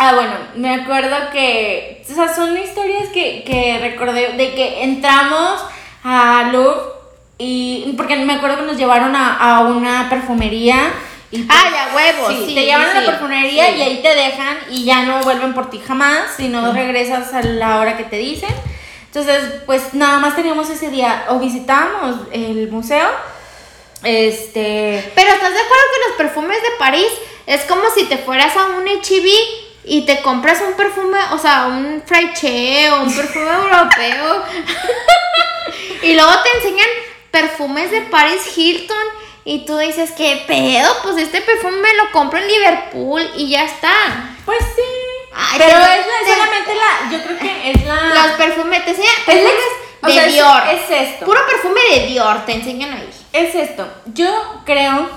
[0.01, 5.61] Ah, bueno, me acuerdo que, o sea, son historias que, que recordé de que entramos
[6.05, 6.79] a Louvre
[7.37, 10.93] y, porque me acuerdo que nos llevaron a, a una perfumería
[11.31, 14.15] y pues, Ah, ya, huevos, sí, sí, te llevan a la perfumería y ahí te
[14.15, 18.15] dejan y ya no vuelven por ti jamás, sino regresas a la hora que te
[18.15, 18.55] dicen.
[19.07, 23.09] Entonces, pues nada más teníamos ese día, o visitábamos el museo,
[24.03, 25.11] este...
[25.13, 27.11] Pero ¿estás de acuerdo que los perfumes de París
[27.47, 31.65] es como si te fueras a un HB y te compras un perfume, o sea,
[31.67, 34.43] un fraiche o un perfume europeo?
[36.03, 36.87] y luego te enseñan
[37.31, 38.97] perfumes de Paris Hilton
[39.45, 40.95] y tú dices, ¿qué pedo?
[41.03, 43.91] Pues este perfume me lo compro en Liverpool y ya está.
[44.45, 44.81] Pues sí.
[45.33, 48.13] Ay, pero te- es la- te- solamente la, yo creo que es la...
[48.27, 49.53] Los perfumes, te enseñan Es perfumes
[50.03, 50.61] o de es- Dior.
[50.71, 51.25] es esto.
[51.25, 53.09] Puro perfume de Dior te enseñan ahí.
[53.33, 53.87] Es esto.
[54.13, 55.09] Yo creo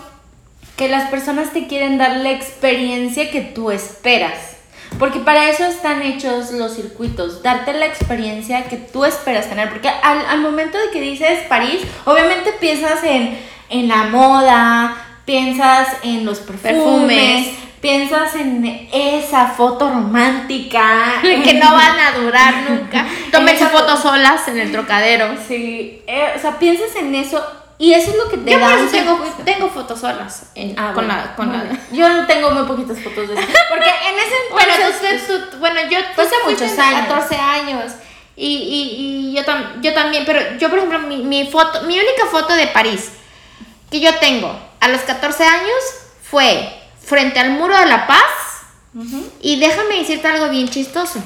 [0.77, 4.52] que las personas te quieren dar la experiencia que tú esperas.
[5.03, 9.69] Porque para eso están hechos los circuitos, darte la experiencia que tú esperas tener.
[9.69, 13.37] Porque al, al momento de que dices París, obviamente piensas en,
[13.69, 17.49] en la moda, piensas en los perfumes, Perfumes.
[17.81, 21.15] piensas en esa foto romántica.
[21.23, 23.05] que no van a durar nunca.
[23.59, 25.35] Sus fotos solas en el trocadero.
[25.49, 27.45] Sí, eh, o sea, piensas en eso
[27.79, 30.93] y eso es lo que te Yo da eso tengo, tengo fotos solas en- Ah,
[30.95, 31.35] con bueno, la...
[31.35, 31.79] Con muy la.
[31.91, 33.43] Yo tengo muy poquitas fotos de eso.
[33.69, 35.27] Porque en ese bueno, entonces.
[35.27, 37.07] tú- tú- tú- bueno, yo Fue hace fuiste muchos años.
[37.09, 37.93] 14 años.
[38.37, 41.99] Y, y, y yo, tam- yo también, pero yo, por ejemplo, mi, mi foto, mi
[41.99, 43.11] única foto de París
[43.91, 45.75] que yo tengo a los 14 años
[46.23, 48.21] fue frente al muro de la paz.
[48.95, 49.31] Ujú.
[49.41, 51.19] Y déjame decirte algo bien chistoso.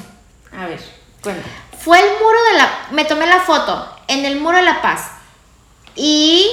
[0.57, 0.79] A ver,
[1.21, 1.47] cuenta.
[1.79, 2.69] Fue el muro de la...
[2.91, 5.11] Me tomé la foto en el muro de la paz.
[5.97, 6.47] Y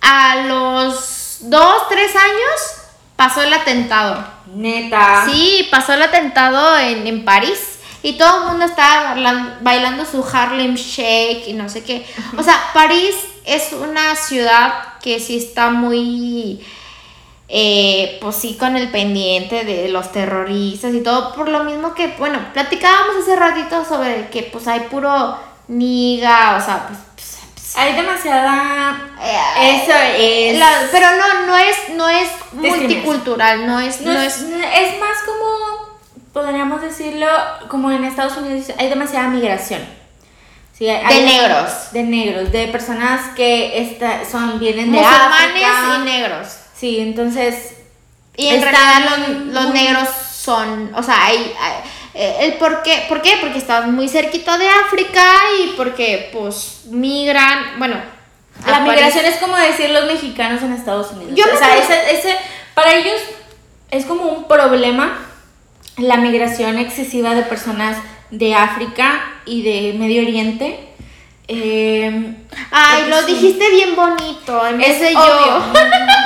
[0.00, 2.60] a los dos, tres años
[3.16, 4.24] pasó el atentado.
[4.54, 5.24] Neta.
[5.26, 7.78] Sí, pasó el atentado en, en París.
[8.02, 12.06] Y todo el mundo estaba bailan- bailando su Harlem Shake y no sé qué.
[12.38, 13.14] O sea, París
[13.46, 16.62] es una ciudad que sí está muy,
[17.48, 21.34] eh, pues sí, con el pendiente de los terroristas y todo.
[21.34, 26.64] Por lo mismo que, bueno, platicábamos hace ratito sobre que pues hay puro niga, o
[26.64, 26.98] sea, pues...
[27.76, 28.96] Hay demasiada.
[29.22, 30.58] eh, Eso es.
[30.58, 35.00] la- pero no, no es, no es multicultural, no es, No, no es, es es
[35.00, 35.94] más como.
[36.32, 37.28] Podríamos decirlo
[37.68, 39.80] como en Estados Unidos hay demasiada migración.
[40.76, 41.92] Sí, hay- De negros.
[41.92, 45.96] De negros, de personas que esta, son, vienen de musulmanes África.
[46.00, 46.48] y negros.
[46.76, 47.74] Sí, entonces.
[48.36, 51.74] Y en Está realidad los, los negros son, o sea, hay, hay-
[52.14, 53.38] el por qué, ¿por qué?
[53.40, 55.24] Porque están muy cerquita de África
[55.62, 57.96] y porque pues migran, bueno,
[58.66, 61.34] La migración es como decir los mexicanos en Estados Unidos.
[61.34, 62.36] Yo o sea, ese, ese,
[62.74, 63.20] para ellos
[63.90, 65.18] es como un problema
[65.96, 67.98] la migración excesiva de personas
[68.30, 70.88] de África y de Medio Oriente.
[71.46, 72.36] Eh,
[72.70, 73.34] Ay, lo sí.
[73.34, 75.20] dijiste bien bonito, en vez Es de yo.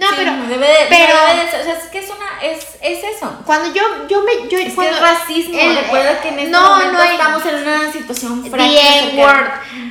[0.00, 2.42] no, Sí, pero, debe de- pero debe de ser- o sea, es que es una
[2.42, 3.30] es, es eso.
[3.44, 5.58] cuando yo, yo me, yo Es que cuando- es racismo.
[5.60, 9.20] el- Recuerda que en este no, momento no hay- estamos en una situación frágil.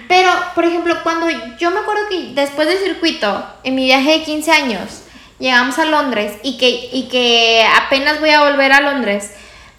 [0.07, 1.27] Pero, por ejemplo, cuando
[1.59, 5.03] yo me acuerdo que después del circuito, en mi viaje de 15 años,
[5.37, 9.31] llegamos a Londres y que, y que apenas voy a volver a Londres.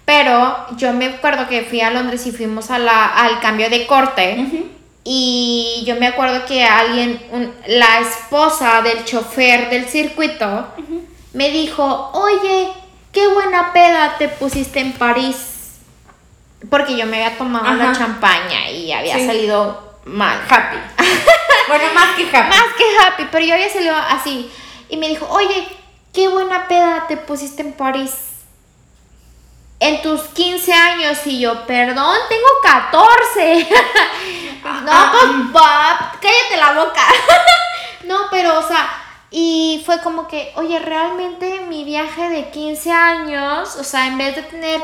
[0.05, 3.87] Pero yo me acuerdo que fui a Londres y fuimos a la, al cambio de
[3.87, 4.37] corte.
[4.47, 4.69] Ujú.
[5.13, 10.69] Y yo me acuerdo que alguien, un- la esposa del chofer del circuito,
[11.33, 12.69] me dijo, oye,
[13.11, 15.79] qué buena peda te pusiste en París.
[16.71, 17.99] Porque yo me había tomado la Ajá.
[17.99, 19.27] champaña y había Sí.
[19.27, 20.39] salido mal.
[20.49, 20.77] Happy.
[21.69, 22.49] bueno, más que happy.
[22.49, 24.49] Más que happy, pero yo había salido así.
[24.91, 25.67] Y me dijo, oye,
[26.13, 28.13] qué buena peda te pusiste en París.
[29.81, 31.19] En tus 15 años.
[31.25, 33.69] Y yo, perdón, tengo 14.
[34.85, 37.03] no, pues, va, cállate la boca.
[38.05, 38.89] no, pero, o sea,
[39.31, 44.35] y fue como que, oye, realmente mi viaje de 15 años, o sea, en vez
[44.35, 44.81] de tener,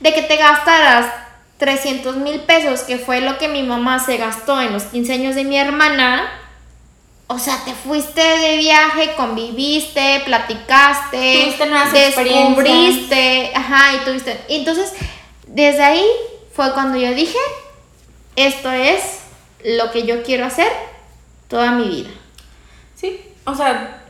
[0.00, 1.12] de que te gastaras
[1.58, 5.34] 300 mil pesos, que fue lo que mi mamá se gastó en los 15 años
[5.34, 6.39] de mi hermana,
[7.32, 14.36] o sea, te fuiste de viaje, conviviste, platicaste, Tuviste nuevas descubriste, ajá, y tuviste.
[14.48, 14.92] Entonces,
[15.46, 16.04] desde ahí
[16.52, 17.38] fue cuando yo dije,
[18.34, 19.20] esto es
[19.64, 20.72] lo que yo quiero hacer
[21.46, 22.10] toda mi vida.
[22.96, 24.02] Sí, o sea,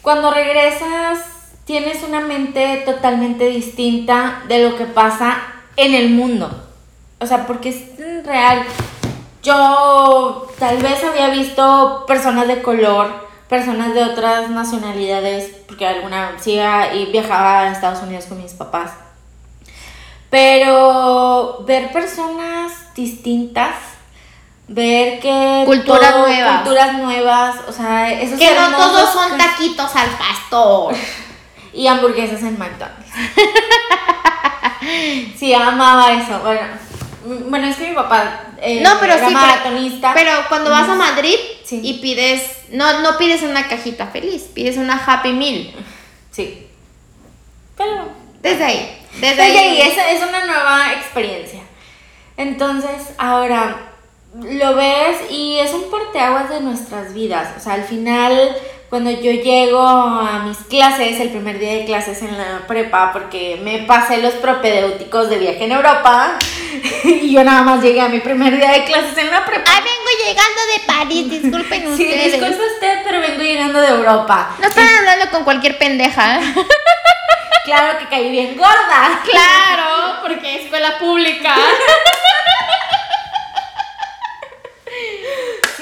[0.00, 1.18] cuando regresas
[1.66, 5.42] tienes una mente totalmente distinta de lo que pasa
[5.76, 6.68] en el mundo.
[7.20, 8.64] O sea, porque es real.
[9.46, 16.54] Yo tal vez había visto personas de color, personas de otras nacionalidades, porque alguna sí
[16.54, 18.90] iba y viajaba a Estados Unidos con mis papás.
[20.30, 23.76] Pero ver personas distintas,
[24.66, 26.62] ver que Culturas nuevas.
[26.62, 30.92] culturas nuevas, o sea, esos Que no todos son taquitos al pastor.
[31.72, 33.12] y hamburguesas en McDonald's.
[35.38, 36.40] sí, amaba eso.
[36.40, 36.66] Bueno,
[37.48, 40.12] bueno es que mi papá eh, No, pero era sí, pero- maratonista.
[40.14, 41.80] Pero cuando vas a Madrid Sí.
[41.82, 45.72] y pides, no, no pides una cajita feliz, pides una Happy Meal.
[46.30, 46.66] Sí.
[47.76, 48.08] Pero
[48.42, 49.02] Desde ahí.
[49.14, 49.56] Desde, Desde ahí.
[49.56, 51.60] ahí, es, es una nueva experiencia.
[52.36, 53.92] Entonces, ahora
[54.34, 57.54] lo ves y es un parteaguas de nuestras vidas.
[57.56, 58.54] O sea, al final,
[58.88, 63.58] cuando yo llego a mis clases, el primer día de clases en la prepa, porque
[63.62, 66.38] me pasé los propedéuticos de viaje en Europa,
[67.04, 69.70] y yo nada más llegué a mi primer día de clases en la prepa.
[69.74, 72.32] Ay, vengo llegando de París, disculpen Sí, ustedes.
[72.32, 74.50] disculpe usted, pero vengo llegando de Europa.
[74.60, 76.40] No están hablando con cualquier pendeja.
[77.64, 79.20] Claro que caí bien gorda.
[79.24, 81.52] claro, porque es escuela pública.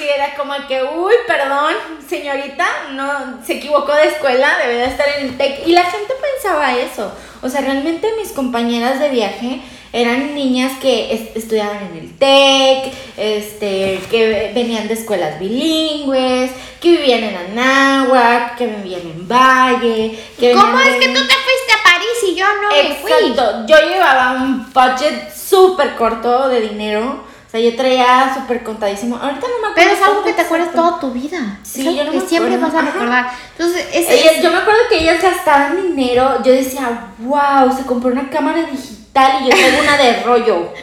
[0.05, 1.73] Sí, era como que, uy, perdón,
[2.07, 5.65] señorita, no, se equivocó de escuela, debe de estar en el TEC.
[5.65, 7.11] Y la gente pensaba eso.
[7.41, 9.61] O sea, realmente mis compañeras de viaje
[9.93, 16.91] eran niñas que es- estudiaban en el TEC, este, que venían de escuelas bilingües, que
[16.91, 21.83] vivían en Anáhuac, que vivían en Valle, que ¿Cómo es que tú te fuiste a
[21.83, 23.11] París y yo no me fui?
[23.11, 27.23] Exacto, yo llevaba un budget súper corto de dinero.
[27.61, 29.15] Sea, yo traía súper contadísimo.
[29.15, 29.73] Ahorita no me acuerdo.
[29.75, 31.57] Pero es algo que te acuerdas toda tu vida.
[31.63, 32.73] Sí, es algo yo no que me siempre acuerdo.
[32.75, 32.91] vas a Ajá.
[32.99, 33.31] recordar.
[33.57, 36.41] Entonces, es, Ellas- yo me acuerdo que ellas gastaban dinero.
[36.43, 40.55] Yo decía, wow, se compró una cámara digital y yo tengo una de rollo.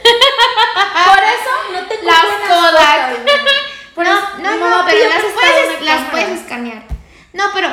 [1.04, 3.12] Por eso no tengo Las Kodak.
[3.26, 6.82] eso no, no, mamá no, pero las puedes, las puedes escanear.
[7.34, 7.68] No, pero,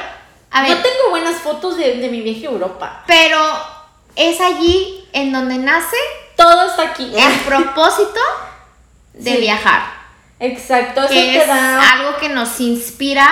[0.52, 3.04] a ver, No tengo buenas fotos de, de mi viaje a Europa.
[3.08, 3.40] pero
[4.16, 5.96] es allí en donde nace
[6.36, 7.14] Todo está aquí.
[7.16, 8.20] el propósito
[9.20, 9.38] de Sí.
[9.42, 9.82] viajar.
[10.40, 11.92] Exacto, eso que te es da.
[11.94, 13.28] algo que nos inspira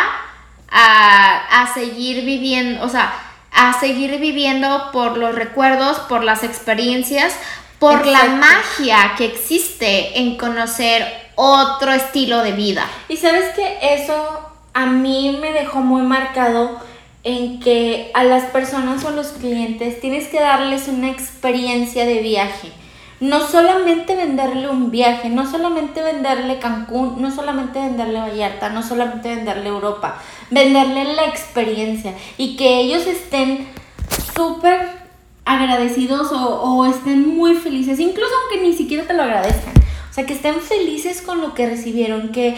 [0.70, 3.14] a, a seguir viviendo, o sea,
[3.52, 7.34] a seguir viviendo por los recuerdos, por las experiencias,
[7.80, 12.86] por la magia que existe en conocer otro estilo de vida.
[13.08, 14.42] Y sabes que eso
[14.74, 16.80] a mí me dejó muy marcado
[17.24, 22.72] en que a las personas o los clientes tienes que darles una experiencia de viaje.
[23.20, 29.34] No solamente venderle un viaje, no solamente venderle Cancún, no solamente venderle Vallarta, no solamente
[29.36, 33.68] venderle Europa, venderle la experiencia y que ellos estén
[34.36, 35.07] súper
[35.45, 39.74] agradecidos o, o estén muy felices, incluso aunque ni siquiera te lo agradezcan.
[40.09, 42.55] O sea, que estén felices con lo que recibieron, que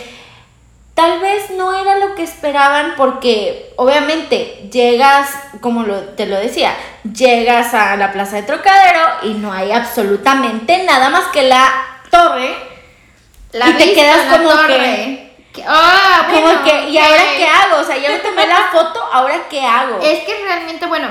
[1.00, 5.30] tal vez no era lo que esperaban porque obviamente llegas,
[5.62, 6.76] como lo- te lo decía,
[7.14, 11.72] llegas a la plaza de Trocadero y no hay absolutamente nada más que la
[12.12, 12.54] torre.
[13.54, 15.32] La Y te quedas como torre.
[15.54, 17.78] Que- ah, Como bueno, que, ¿y ahora qué hago?
[17.82, 20.00] O sea, ya me tomé la foto, ¿ahora qué hago?
[20.04, 21.08] Es que realmente, bueno.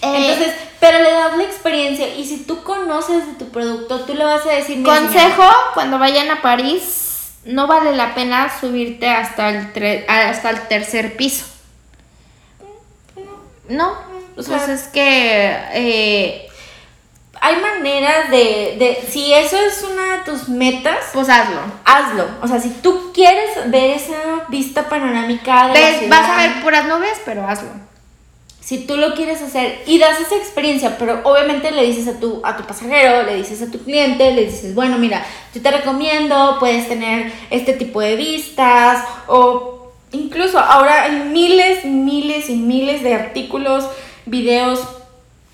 [0.00, 4.14] eh, Entonces, pero le das la experiencia y si tú conoces de tu producto, tú
[4.14, 7.15] le vas a decir, "Mira, Consejo, cuando vayan a París,
[7.46, 11.46] no vale la pena subirte hasta el, tre- hasta el tercer piso.
[13.68, 13.92] No,
[14.36, 15.56] O sea- pues es que...
[15.72, 16.42] eh,
[17.38, 21.60] hay maneras de, de, si eso es una de tus metas, Pues hazlo.
[21.84, 22.26] hazlo.
[22.42, 24.14] O sea, si tú quieres ver esa
[24.48, 27.68] vista panorámica de la Ves, vas a ver puras nubes, pero hazlo.
[28.66, 32.40] Si tú lo quieres hacer y das esa experiencia, pero obviamente le dices a tu,
[32.42, 36.56] a tu pasajero, le dices a tu cliente, le dices, bueno, mira, yo te recomiendo,
[36.58, 43.14] puedes tener este tipo de vistas o incluso ahora hay miles, miles y miles de
[43.14, 43.88] artículos,
[44.24, 44.80] videos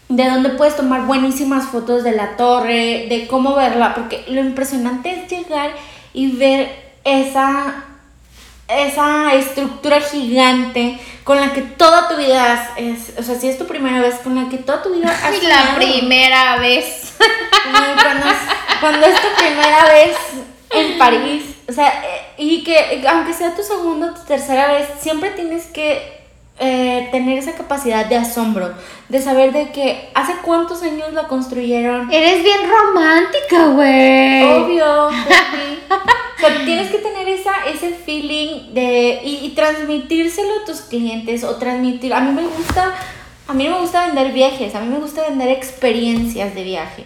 [0.08, 5.10] de donde puedes tomar buenísimas fotos de la torre, de cómo verla, porque lo impresionante
[5.10, 5.72] es llegar
[6.14, 7.84] y ver esa
[8.80, 13.66] esa estructura gigante con la que toda tu vida es, o sea, si es tu
[13.66, 17.14] primera vez, con la que toda tu vida has Y la primera vez.
[17.70, 18.36] Cuando, es,
[18.80, 20.16] cuando es tu primera vez
[20.70, 24.88] en París, o sea, eh, y que aunque sea tu segunda o tu tercera vez,
[25.00, 26.21] siempre tienes que
[26.64, 28.72] eh, tener esa capacidad de asombro,
[29.08, 34.44] de saber de que hace cuántos años la construyeron, Eres bien romántica, güey.
[34.44, 35.10] Obvio.
[36.42, 41.44] O sea, tienes que tener esa, ese feeling de y, y transmitírselo a tus clientes
[41.44, 42.12] o transmitir.
[42.12, 42.92] A mí me gusta,
[43.46, 47.04] a mí no me gusta vender viajes, a mí me gusta vender experiencias de viaje.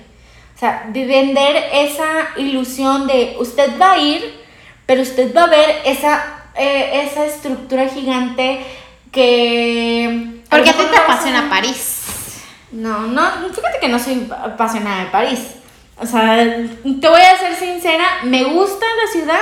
[0.55, 4.41] O sea, de vender esa ilusión de usted va a ir,
[4.87, 8.65] pero usted va a ver esa, eh, esa estructura gigante
[9.17, 10.43] que...
[10.47, 11.95] a ¿Por lo qué a ti te apasiona París?
[12.71, 13.23] no, no,
[13.55, 15.41] fíjate que no soy apasionada de París.
[15.99, 19.41] O sea, te voy a ser sincera, me gusta la ciudad,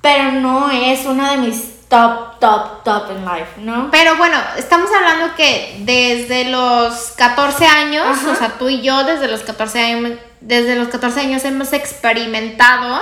[0.00, 3.90] pero no es una de mis top, top, top en life, ¿no?
[3.90, 8.30] Pero bueno, estamos hablando que desde los 14 años, Ajá.
[8.30, 12.98] o sea, tú y yo desde los 14 años, desde los 14 años hemos experimentado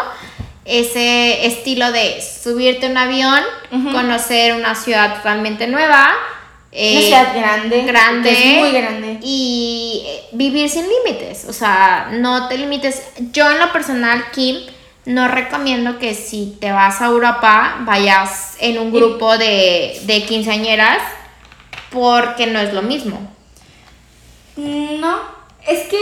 [0.64, 3.40] ese estilo de subirte a un avión,
[3.92, 6.10] conocer una ciudad totalmente nueva.
[6.72, 9.18] Una eh, ciudad grande, grande es muy grande.
[9.22, 13.02] y eh, vivir sin límites, o sea, no te limites.
[13.32, 14.56] Yo en lo personal, Kim,
[15.04, 21.02] no recomiendo que si te vas a Europa vayas en un grupo de, de quinceañeras
[21.90, 23.18] porque no es lo mismo.
[24.56, 25.18] No,
[25.66, 26.00] es que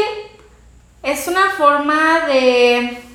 [1.03, 3.08] es una forma de...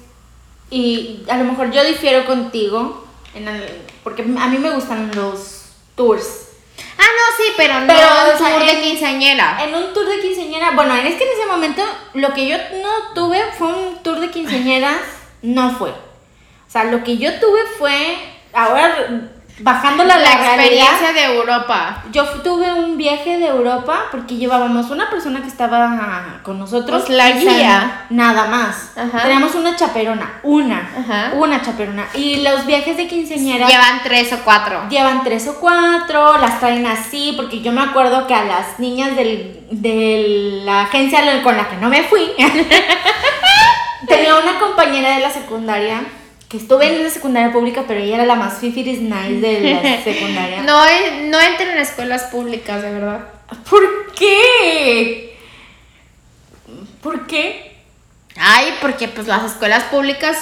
[0.74, 3.06] Y a lo mejor yo difiero contigo,
[3.36, 5.66] en el- porque a mí me gustan los
[5.96, 6.48] tours.
[6.98, 9.64] Ah, no, sí, pero no Pero, un o sea, tour de quinceañera.
[9.64, 11.84] En un tour de quinceañera, bueno, es que en ese momento
[12.16, 14.98] lo que yo no tuve fue un tour de quinceañeras,
[15.44, 15.92] no fue.
[15.92, 18.18] O sea, lo que yo tuve fue,
[18.52, 19.30] ahora
[19.60, 22.04] bajándola a la, La realidad, experiencia de Europa.
[22.12, 27.04] yo tuve un viaje de Europa porque llevábamos una persona que estaba con nosotros.
[27.06, 28.06] Pues la guía.
[28.10, 28.92] Nada más.
[28.98, 29.24] Ajá.
[29.24, 30.90] Teníamos una chaperona, una.
[30.98, 31.32] Ajá.
[31.36, 32.06] Una chaperona.
[32.14, 34.88] Y los viajes de quinceañeras Llevan tres o cuatro.
[34.90, 39.16] llevan tres o cuatro, las traen así, porque yo me acuerdo que a las niñas
[39.16, 42.32] del, de la agencia con la que no me fui,
[44.08, 46.02] tenía una compañera de la secundaria,
[46.54, 50.04] que estuve en la secundaria pública, pero ella era la más fifiris nice de la
[50.04, 50.62] secundaria.
[50.62, 53.22] No, en- no entren en escuelas públicas, de verdad.
[53.68, 55.36] ¿Por qué?
[57.02, 57.76] ¿Por qué?
[58.38, 60.38] Ay, porque pues las escuelas públicas.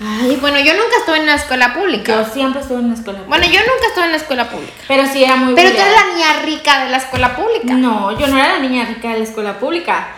[0.00, 2.24] Ay, bueno, yo nunca estuve en una escuela Yo pública.
[2.24, 3.62] siempre estuve en una escuela Bueno, pública.
[3.64, 4.72] yo nunca estuve en la escuela pública.
[4.88, 7.74] Pero sí era muy Pero tú eres la niña rica de la escuela pública.
[7.74, 10.08] No, yo no era la niña rica de la escuela pública.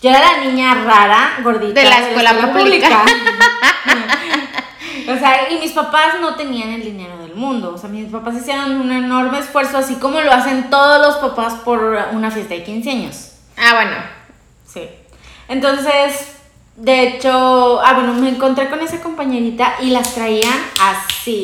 [0.00, 3.02] Yo era la niña rara, gordita De la escuela pública.
[5.10, 7.72] o sea, y mis papás no tenían el dinero del mundo.
[7.74, 11.54] O sea, mis papás hicieron un enorme esfuerzo, así como lo hacen todos los papás
[11.64, 11.80] por
[12.12, 13.30] una fiesta de 15 años.
[13.56, 13.96] Ah, bueno.
[14.66, 14.82] Sí.
[15.48, 16.36] Entonces,
[16.76, 21.42] de hecho, ah, bueno, me encontré con esa compañerita y las traían así.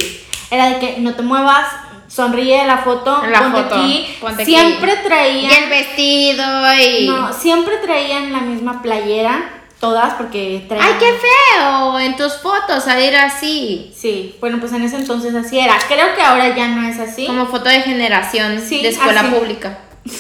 [0.51, 1.67] Era de que no te muevas,
[2.07, 4.17] sonríe de la foto, la ponte foto, aquí.
[4.21, 4.55] ponte aquí.
[4.55, 5.53] siempre Y traían.
[5.65, 6.45] el vestido
[6.81, 7.07] y.
[7.07, 9.43] No, siempre traían la misma playera,
[9.85, 10.87] todas, porque traían.
[10.89, 13.93] Ay, qué feo en tus fotos salir así.
[13.95, 15.77] Sí, bueno, pues en ese entonces así era.
[15.87, 17.27] Creo que ahora ya no es así.
[17.27, 19.31] Como foto de generación Sí, de escuela así.
[19.31, 19.79] pública.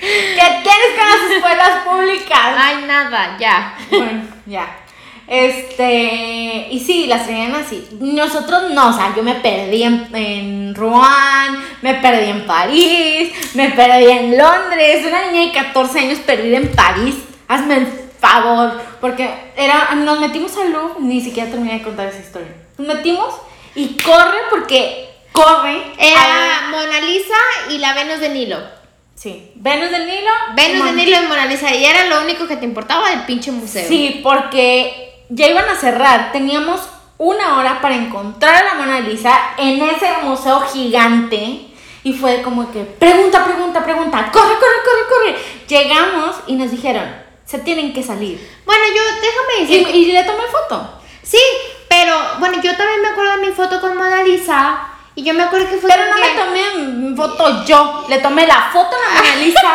[0.00, 2.38] ¿Qué tienes con las escuelas públicas?
[2.56, 3.74] Ay, nada, ya.
[3.90, 4.66] Bueno, ya.
[5.28, 7.86] Este, y sí, las traían así.
[8.00, 13.70] Nosotros no, o sea, yo me perdí en, en Rouen, me perdí en París, me
[13.70, 15.04] perdí en Londres.
[15.06, 17.14] Una niña de 14 años perdida en París.
[17.48, 17.86] Hazme el
[18.20, 22.48] favor, porque era, nos metimos al Louvre, ni siquiera terminé de contar esa historia.
[22.78, 23.34] Nos metimos
[23.74, 25.82] y corre porque corre.
[25.98, 27.34] Era a- Mona Lisa
[27.70, 28.58] y la Venus de Nilo.
[29.14, 30.30] Sí, Venus del Nilo.
[30.54, 31.74] Venus de Mon- Nilo y Mona Lisa.
[31.74, 33.86] Y era lo único que te importaba del pinche museo.
[33.88, 36.32] Sí, porque ya iban a cerrar.
[36.32, 36.80] Teníamos
[37.18, 41.68] una hora para encontrar a la Mona Lisa en ese museo gigante.
[42.04, 45.36] Y fue como que, pregunta, pregunta, pregunta, corre, corre, corre, corre.
[45.66, 47.04] Llegamos y nos dijeron,
[47.44, 48.38] se tienen que salir.
[48.64, 49.96] Bueno, yo, déjame Y, decir.
[49.96, 50.88] y le tomé foto.
[51.22, 51.40] Sí,
[51.88, 54.78] pero bueno, yo también me acuerdo de mi foto con Mona Lisa.
[55.16, 55.90] Y yo me acuerdo que fue.
[55.90, 59.74] Pero no le tomé foto yo, le tomé la foto a la Mona Lisa.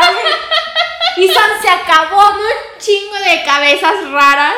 [1.18, 2.30] y San se acabó.
[2.30, 4.56] un chingo de cabezas raras.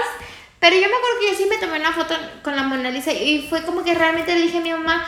[0.63, 3.11] Pero yo me acuerdo que yo sí me tomé una foto con la Mona Lisa
[3.11, 5.05] y fue como que realmente le dije a mi mamá,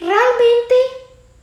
[0.00, 0.74] ¿realmente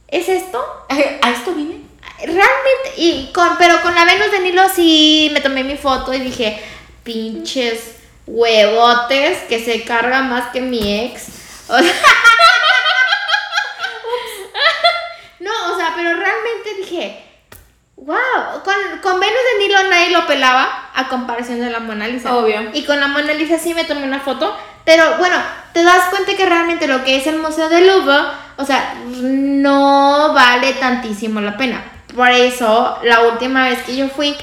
[0.09, 0.61] es esto?
[0.89, 1.79] ¿A esto vine?
[2.17, 6.19] Realmente, y con, pero con la Venus de Nilo sí me tomé mi foto y
[6.19, 6.61] dije,
[7.03, 7.95] pinches
[8.27, 11.29] huevotes que se carga más que mi ex.
[11.69, 11.93] O sea,
[15.39, 17.23] no, o sea, pero realmente dije,
[18.05, 22.35] wow, con, con Venus de Nilo nadie lo pelaba a comparación de la Mona Lisa.
[22.35, 22.69] Obvio.
[22.73, 25.37] Y con la Mona Lisa sí me tomé una foto, pero bueno,
[25.73, 28.17] te das cuenta que realmente lo que es el Museo del Louvre,
[28.57, 31.83] o sea, no vale tantísimo la pena.
[32.15, 34.35] Por eso, la última vez que yo fui,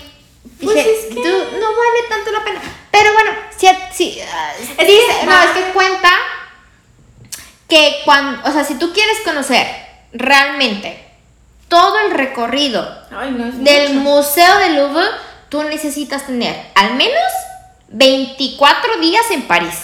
[0.62, 2.60] Pues dije, es que- "Dude, no vale tanto la pena.
[2.90, 4.14] Pero bueno, si, si,
[4.76, 6.08] que dice- no, es que cuenta
[7.68, 9.66] que cuando, o sea, si tú quieres conocer
[10.12, 11.09] realmente
[11.70, 14.10] todo el recorrido Ay, no es del mucho.
[14.10, 15.06] Museo del Louvre,
[15.48, 17.22] tú necesitas tener al menos
[17.88, 19.74] 24 días en París.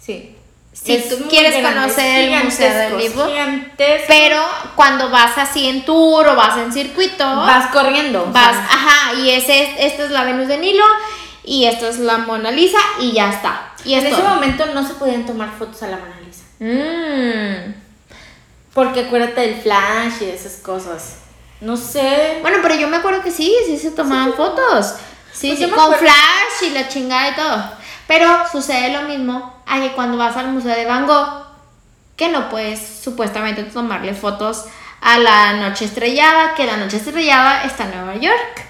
[0.00, 0.34] Sí.
[0.72, 3.72] Si Es tú quieres grande, conocer el Museo del Louvre.
[4.08, 4.42] Pero
[4.76, 8.26] cuando vas así en tour o vas en circuito, vas corriendo.
[8.32, 10.84] vas, ajá, y ese, esta es la Venus de Nilo
[11.44, 13.72] y esta es la Mona Lisa y ya está.
[13.84, 14.34] Y en es ese todo.
[14.34, 16.44] momento no se podían tomar fotos a la Mona Lisa.
[16.60, 17.87] Mm.
[18.78, 21.16] Porque acuérdate del flash y esas cosas.
[21.60, 22.38] No sé.
[22.42, 24.94] Bueno, pero yo me acuerdo que sí, sí se tomaban fotos.
[25.32, 25.98] Sí, Pues sí, con acuerdo.
[26.04, 27.70] flash y la chingada y todo.
[28.06, 31.44] Pero sucede lo mismo a que cuando vas al Museo de Van Gogh,
[32.16, 34.66] que no puedes supuestamente tomarle fotos
[35.00, 38.64] a la noche estrellada, que la noche estrellada está en Nueva York.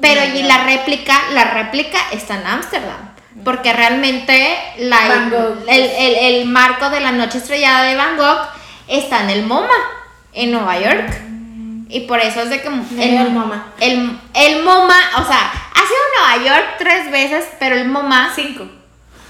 [0.00, 3.14] Pero y la réplica, la réplica está en Ámsterdam.
[3.44, 5.68] Porque realmente la, el, pues.
[5.68, 8.55] el- el marco de la noche estrellada de Van Gogh
[8.88, 9.68] está en el MoMA,
[10.32, 11.22] en Nueva York.
[11.88, 13.66] Y por eso es de que el MoMA.
[13.80, 18.32] El, el MoMA, o sea, ha sido a Nueva York tres veces, pero el MoMA
[18.34, 18.66] Cinco.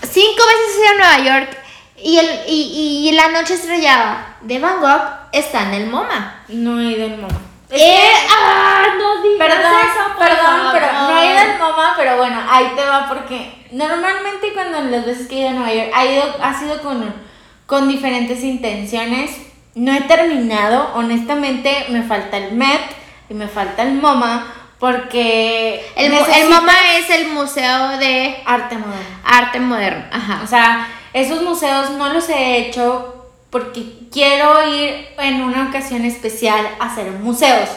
[0.03, 1.59] cinco veces ha ido a Nueva York.
[1.99, 5.01] Y, el, y, y la noche estrellada de Van Gogh
[5.33, 6.41] está en el MoMA.
[6.49, 7.39] No he ido al MoMA.
[7.71, 11.95] Es Eh, que- ah, no digas Perdón, eso, perdón, pero no he ido al MoMA,
[11.97, 15.73] pero bueno, ahí te va porque normalmente cuando las veces que he ido a Nueva
[15.75, 17.13] York ha, ido, ha sido con,
[17.67, 19.31] con diferentes intenciones.
[19.75, 22.81] No he terminado, honestamente me falta el Met
[23.29, 29.17] y me falta el MoMA porque El, el MoMA es el Museo de arte moderno.
[29.25, 30.05] Arte Moderno.
[30.13, 30.41] Ajá.
[30.45, 36.67] O sea, esos museos no los he hecho porque quiero ir en una ocasión especial
[36.79, 37.71] a hacer museos.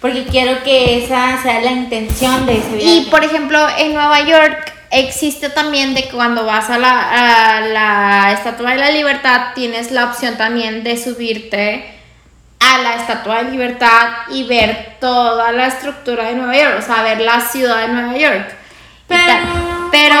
[0.00, 2.84] Porque quiero que esa sea la intención de ese viaje.
[2.84, 7.60] Y por ejemplo, en Nueva York existe también de que cuando vas a la, a
[7.62, 11.98] la Estatua de la Libertad, tienes la opción también de subirte
[12.60, 17.02] a la Estatua de Libertad y ver toda la estructura de Nueva York, o sea,
[17.02, 18.54] ver la ciudad de Nueva York.
[19.08, 20.18] Pero- pero,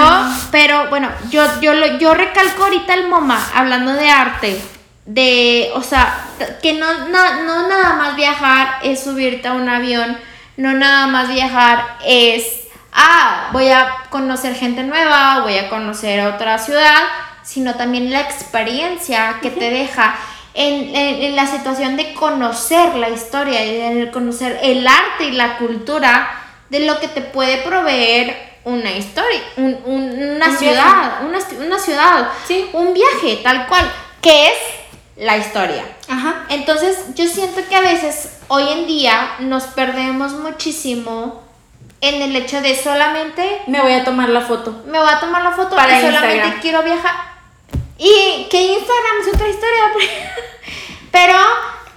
[0.50, 4.60] pero bueno, yo, yo, yo recalco ahorita el MoMA, hablando de arte,
[5.06, 6.14] de, o sea,
[6.62, 10.18] que no, no, no nada más viajar es subirte a un avión,
[10.58, 12.61] no nada más viajar es,
[12.92, 17.00] ah, voy a conocer gente nueva, voy a conocer otra ciudad,
[17.42, 20.14] sino también la experiencia que te deja
[20.54, 25.32] en, en- en la situación de conocer la historia y de conocer el arte y
[25.32, 26.28] la cultura
[26.68, 31.78] de lo que te puede proveer una historia, un- un- una Un ciudad, una, una
[31.78, 32.68] ciudad, Sí.
[32.74, 33.90] un viaje tal cual,
[34.20, 34.54] que es
[35.16, 35.84] la historia.
[36.08, 36.44] Ajá.
[36.48, 41.42] Entonces yo siento que a veces hoy en día nos perdemos muchísimo
[42.02, 44.82] en el hecho de solamente Me voy a tomar la foto.
[44.86, 46.60] me voy a tomar la foto Para y solamente Instagram.
[46.60, 47.14] quiero viajar.
[47.98, 49.84] Y que Instagram es otra historia,
[51.10, 51.34] pero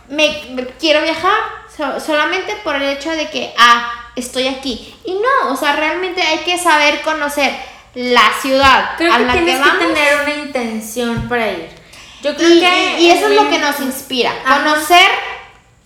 [0.10, 1.34] me, me quiero viajar
[1.76, 4.96] so- solamente por el hecho de que, ah, estoy aquí.
[5.06, 7.52] Y no, o sea, realmente hay que saber conocer
[7.96, 9.80] la ciudad Creo a que la tienes que que, vamos.
[9.88, 11.70] tener una intención para ir.
[12.22, 12.96] Yo creo Y, que.
[13.00, 14.32] y- y eso es lo que nos inspira.
[14.46, 14.60] Ajá.
[14.64, 15.08] Conocer,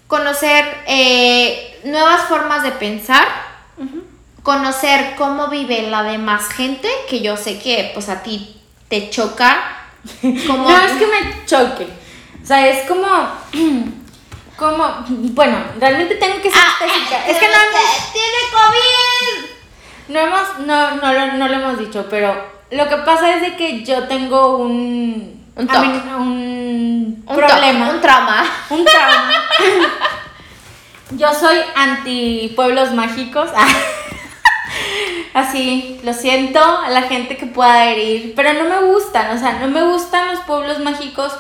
[0.08, 3.26] conocer eh, nuevas formas de pensar,
[4.50, 8.56] conocer cómo vive la demás gente, que yo sé que pues a ti
[8.88, 9.62] te choca.
[10.48, 11.88] Como, No es que me choque.
[12.42, 13.06] O sea, es como.
[14.58, 15.06] Como.
[15.08, 17.28] Bueno, realmente tengo que ser Ah, específica.
[17.28, 18.12] Es que no hemos.
[18.12, 19.46] tiene COVID.
[20.08, 22.34] No hemos, no, no, lo, no lo hemos dicho, pero
[22.72, 25.88] lo que pasa es de que yo tengo un, Un a toque.
[25.90, 28.44] mí, un, Un problema, un trauma.
[28.72, 29.32] un trauma
[31.12, 33.52] Yo soy anti pueblos mágicos.
[35.34, 39.60] Así, lo siento a la gente que pueda ir, pero no me gustan, o sea,
[39.60, 41.34] no me gustan los pueblos mágicos,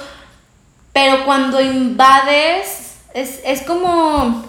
[0.93, 4.43] pero cuando invades, es, es como,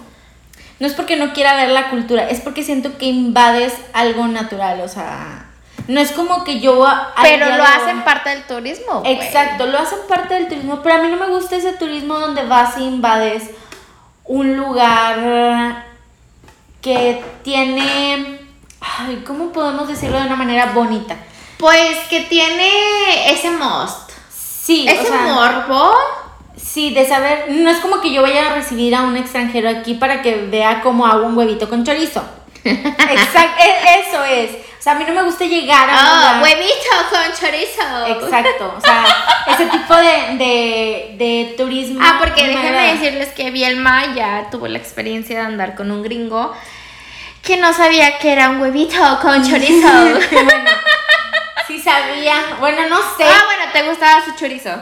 [0.79, 4.81] no es porque no quiera ver la cultura, es porque siento que invades algo natural,
[4.83, 5.47] o sea,
[5.89, 6.87] no es como que yo...
[7.23, 9.03] Pero lo hacen parte del turismo.
[9.05, 12.45] Exacto, lo hacen parte del turismo, pero a mí no me gusta ese turismo donde
[12.45, 13.51] vas e invades
[14.25, 15.87] un lugar
[16.81, 18.40] que tiene
[18.81, 21.17] Ay, ¿cómo podemos decirlo de una manera bonita?
[21.59, 24.11] Pues que tiene ese most.
[24.31, 25.93] Sí, ese morbo.
[26.57, 29.95] Sí, de saber, no es como que yo vaya a recibir a un extranjero aquí
[29.95, 32.23] para que vea cómo hago un huevito con chorizo.
[32.65, 34.51] Exacto, e, eso es.
[34.79, 36.39] O sea, a mí no me gusta llegar a.
[36.39, 38.25] Oh, huevito con chorizo.
[38.25, 38.75] Exacto.
[38.77, 39.05] O sea,
[39.47, 42.01] ese tipo de, de, de turismo.
[42.03, 46.55] Ah, porque déjenme decirles que Bielma ya tuvo la experiencia de andar con un gringo
[47.43, 49.91] que no sabía que era un huevito con chorizo.
[49.91, 50.21] bueno,
[51.67, 52.57] sí sabía.
[52.59, 53.25] Bueno, no sé.
[53.25, 54.71] Ah, bueno, te gustaba su chorizo.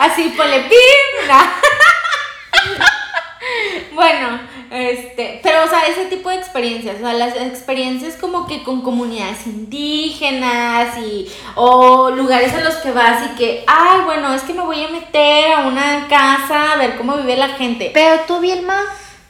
[0.00, 0.74] Así, polepín.
[3.92, 4.40] bueno,
[4.70, 8.82] este, pero o sea, ese tipo de experiencias, o sea, las experiencias como que con
[8.82, 14.52] comunidades indígenas y o lugares a los que vas y que, ay, bueno, es que
[14.52, 17.90] me voy a meter a una casa a ver cómo vive la gente.
[17.94, 18.82] Pero tú, Bielma,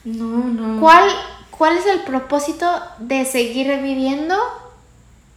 [0.05, 0.79] no, no.
[0.79, 1.09] ¿Cuál,
[1.51, 2.65] ¿Cuál es el propósito
[2.99, 4.37] de seguir viviendo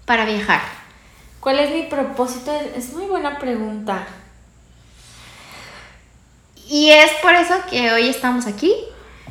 [0.04, 0.60] para viajar?
[1.40, 2.52] ¿Cuál es mi propósito?
[2.76, 4.06] Es muy buena pregunta.
[6.68, 8.74] Y es por eso que hoy estamos aquí.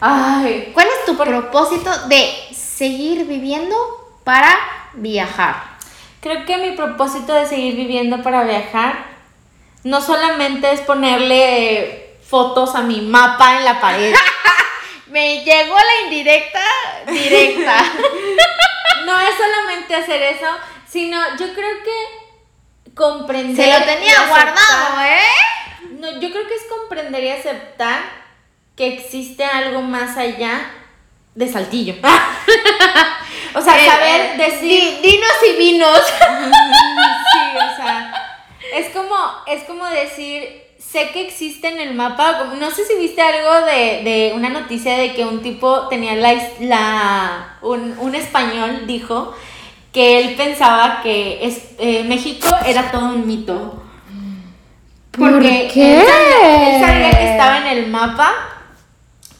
[0.01, 3.75] Ay, ¿Cuál es tu propósito de seguir viviendo
[4.23, 4.55] para
[4.93, 5.77] viajar?
[6.19, 9.05] Creo que mi propósito de seguir viviendo para viajar
[9.83, 14.15] no solamente es ponerle fotos a mi mapa en la pared.
[15.09, 16.63] Me llegó la indirecta
[17.07, 17.83] directa.
[19.05, 20.47] no es solamente hacer eso,
[20.87, 23.55] sino yo creo que comprender.
[23.55, 25.89] Se lo tenía guardado, ¿eh?
[25.91, 28.01] No, yo creo que es comprender y aceptar
[28.75, 30.71] que existe algo más allá
[31.33, 31.95] de Saltillo.
[33.55, 35.01] o sea, eh, saber eh, decir.
[35.01, 36.01] dinos y vinos.
[38.97, 43.65] como, es como decir sé que existe en el mapa, no sé si viste algo
[43.65, 49.33] de, de una noticia de que un tipo tenía la, la un, un español dijo
[49.91, 53.83] que él pensaba que es, eh, México era todo un mito.
[55.11, 55.99] Porque qué?
[55.99, 56.05] Él,
[56.79, 58.31] sabía, que estaba en el mapa,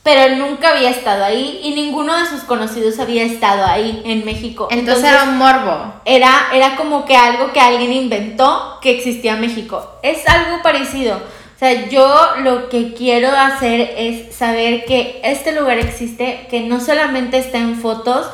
[0.08, 4.70] pero nunca había estado ahí y ninguno de sus conocidos había estado ahí en México.
[4.72, 5.96] Entonces, Entonces, era un morbo.
[6.06, 9.86] Era, era como que algo que alguien inventó que existía México.
[10.04, 11.18] Es algo parecido.
[11.18, 16.80] O sea, yo lo que quiero hacer es saber que este lugar existe, que no
[16.80, 18.28] solamente está en fotos,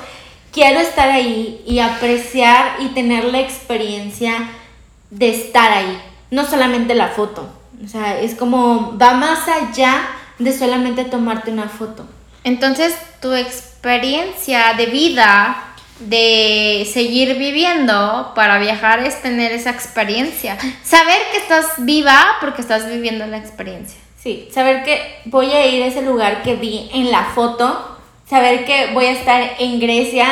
[0.52, 4.48] quiero estar ahí y apreciar y tener la experiencia
[5.10, 6.00] de estar ahí,
[6.30, 7.50] no solamente la foto.
[7.84, 12.06] O sea, es como va más allá de solamente tomarte una foto.
[12.44, 20.58] Entonces, tu experiencia de vida de seguir viviendo para viajar es tener esa experiencia.
[20.84, 24.00] Saber que estás viva porque estás viviendo la experiencia.
[24.22, 27.98] Sí, saber que voy a ir a ese lugar que vi en la foto,
[28.30, 30.28] saber que voy a estar en Grecia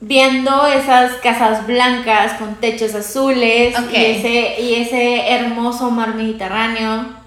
[0.00, 7.19] viendo esas casas blancas con techos azules y, ese, y ese hermoso mar Mediterráneo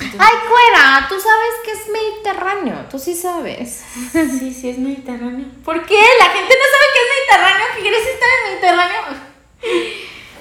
[0.00, 3.84] Ay, cuera, tú sabes que es Mediterráneo, tú sí sabes.
[4.12, 5.46] Sí, sí es Mediterráneo.
[5.64, 6.00] ¿Por qué?
[6.18, 9.02] La gente no sabe que es Mediterráneo, ¿qué quieres estar en Mediterráneo?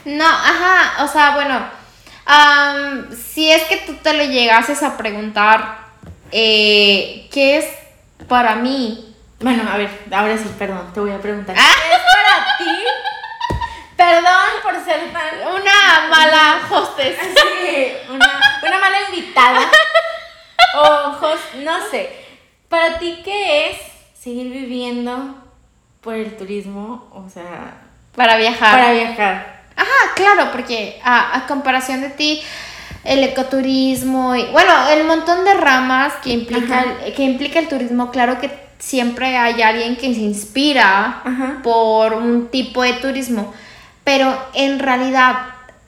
[0.06, 1.62] No, ajá, o sea, bueno,
[3.34, 5.80] si es que tú te lo llegases a preguntar,
[6.32, 7.66] eh, ¿qué es
[8.28, 9.16] para mí?
[9.40, 11.56] Bueno, a ver, ahora sí, perdón, te voy a preguntar.
[11.56, 12.84] ¿Qué es para ti?
[14.02, 15.48] Perdón por ser tan...
[15.48, 17.18] Una mala hostess.
[17.20, 19.60] Sí, una una mala invitada.
[20.76, 22.10] Ojos, no sé.
[22.70, 23.78] ¿Para ti qué es
[24.18, 25.36] seguir viviendo
[26.00, 27.10] por el turismo?
[27.12, 27.82] O sea,
[28.16, 28.80] para viajar.
[28.80, 29.62] Para viajar.
[29.76, 32.42] Ajá, claro, porque a, comparación de ti,
[33.04, 38.12] el ecoturismo y bueno, el montón de ramas que implica, el, que implica el turismo,
[38.12, 41.24] claro que siempre hay alguien que se inspira
[41.64, 43.54] por un tipo de turismo,
[44.04, 45.36] pero en realidad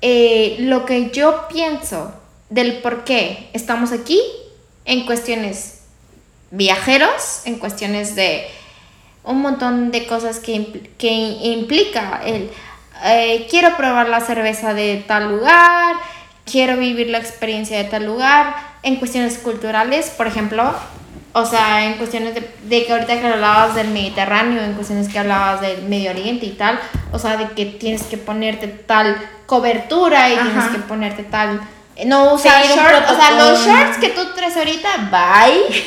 [0.01, 2.13] eh, lo que yo pienso
[2.49, 4.21] del por qué estamos aquí
[4.85, 5.81] en cuestiones
[6.51, 8.45] viajeros, en cuestiones de
[9.23, 12.51] un montón de cosas que, que implica el
[13.05, 15.97] eh, quiero probar la cerveza de tal lugar,
[16.49, 20.73] quiero vivir la experiencia de tal lugar, en cuestiones culturales, por ejemplo,
[21.33, 25.19] o sea, en cuestiones de, de, que ahorita que hablabas del Mediterráneo, en cuestiones que
[25.19, 26.79] hablabas del Medio Oriente y tal,
[27.11, 31.59] o sea, de que tienes que ponerte tal cobertura y tienes que ponerte tal...
[32.05, 35.83] No usar shorts, o sea, los shorts que tú traes ahorita, bye.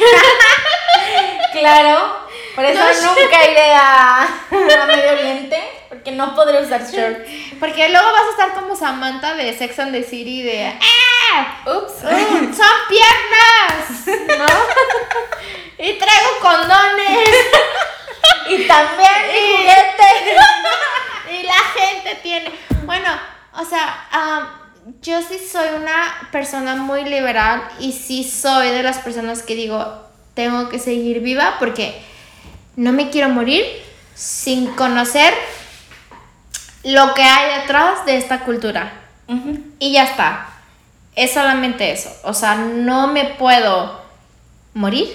[1.53, 2.17] claro,
[2.55, 5.76] por eso nunca iré a, a Medio Oriente
[6.07, 7.29] porque no podré usar shorts.
[7.59, 11.63] Porque luego vas a estar como Samantha de Sex and the City de ¡Ah!
[11.67, 11.95] ¡Ups!
[12.05, 14.07] Uh, ¡Son piernas!
[14.39, 15.85] ¿No?
[15.85, 17.29] y traigo condones.
[18.49, 20.37] y también y, juguete.
[21.41, 22.53] y la gente tiene.
[22.85, 23.09] Bueno,
[23.55, 24.61] o sea,
[25.03, 30.07] yo sí soy una persona muy liberal y sí soy de las personas que digo,
[30.35, 32.01] tengo que seguir viva porque
[32.77, 33.65] no me quiero morir
[34.15, 35.35] sin conocer
[36.87, 38.93] lo que hay detrás de esta cultura.
[39.81, 40.49] Y ya está.
[41.17, 42.11] Es solamente eso.
[42.23, 44.01] O sea, no me puedo
[44.73, 45.09] morir.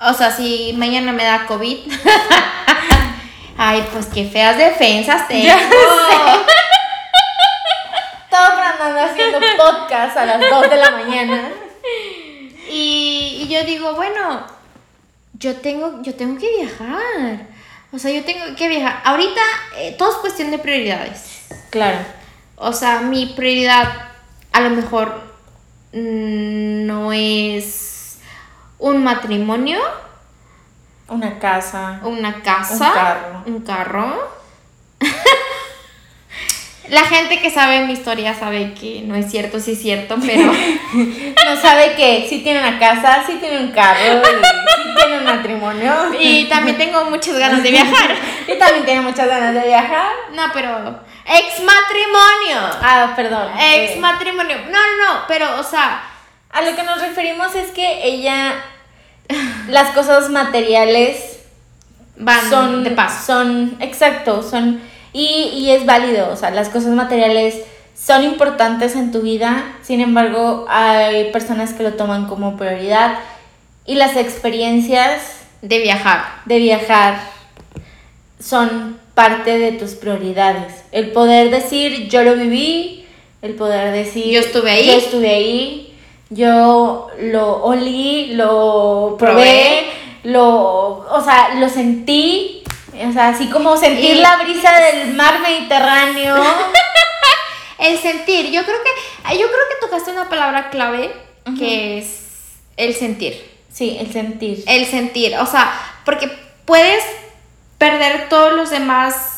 [0.00, 1.78] O sea, si mañana me da COVID.
[3.56, 5.44] Ay, pues qué feas defensas tengo.
[5.44, 5.70] Ya
[8.24, 11.48] Estaba haciendo podcast a las 2 de la mañana.
[12.68, 14.44] Y, y yo digo, bueno,
[15.34, 17.52] yo tengo, yo tengo que viajar.
[17.92, 19.02] O sea, yo tengo que viajar.
[19.04, 19.40] Ahorita
[19.76, 21.42] eh, todo es cuestión de prioridades.
[21.70, 21.98] Claro.
[22.56, 24.08] O sea, mi prioridad
[24.52, 25.22] a lo mejor
[25.92, 28.18] mm, no es
[28.78, 29.78] un matrimonio.
[31.08, 32.00] Una casa.
[32.04, 32.74] Una casa.
[32.74, 33.42] Un carro.
[33.46, 34.32] Un carro.
[36.92, 40.42] La gente que sabe mi historia sabe que no es cierto, sí es cierto, pero
[40.92, 45.24] no sabe que sí tiene una casa, sí tiene un carro, y sí tiene un
[45.24, 45.90] matrimonio.
[46.20, 48.14] Y también tengo muchas ganas de viajar.
[48.46, 50.12] y también tiene muchas ganas de viajar.
[50.34, 52.78] No, pero ex matrimonio.
[52.82, 53.48] Ah, perdón.
[53.58, 54.58] Ex matrimonio.
[54.66, 56.02] No, no, no, pero o sea,
[56.50, 58.52] a lo que nos referimos es que ella
[59.68, 61.38] las cosas materiales
[62.16, 63.24] van son de paso.
[63.24, 67.60] Son exacto, son y, es válido, o sea, las cosas materiales
[67.94, 73.18] son importantes en tu vida, sin embargo, hay personas que lo toman como prioridad
[73.84, 77.20] y las experiencias de viajar, de viajar
[78.40, 80.84] son parte de tus prioridades.
[80.90, 83.06] El poder decir yo lo viví,
[83.42, 85.94] el poder decir yo estuve ahí, yo estuve ahí,
[86.30, 89.84] yo lo olí, lo probé,
[90.24, 92.61] lo, o sea, lo sentí
[92.94, 96.36] o sea, así como sentir la brisa del mar Mediterráneo.
[97.78, 98.50] el sentir.
[98.50, 101.14] Yo creo que, yo creo que tocaste una palabra clave
[101.58, 102.20] que es
[102.76, 103.50] el sentir.
[103.72, 104.62] Sí, el sentir.
[104.66, 105.36] El sentir.
[105.38, 105.72] O sea,
[106.04, 106.30] porque
[106.64, 107.02] puedes
[107.78, 109.30] perder todos los demás.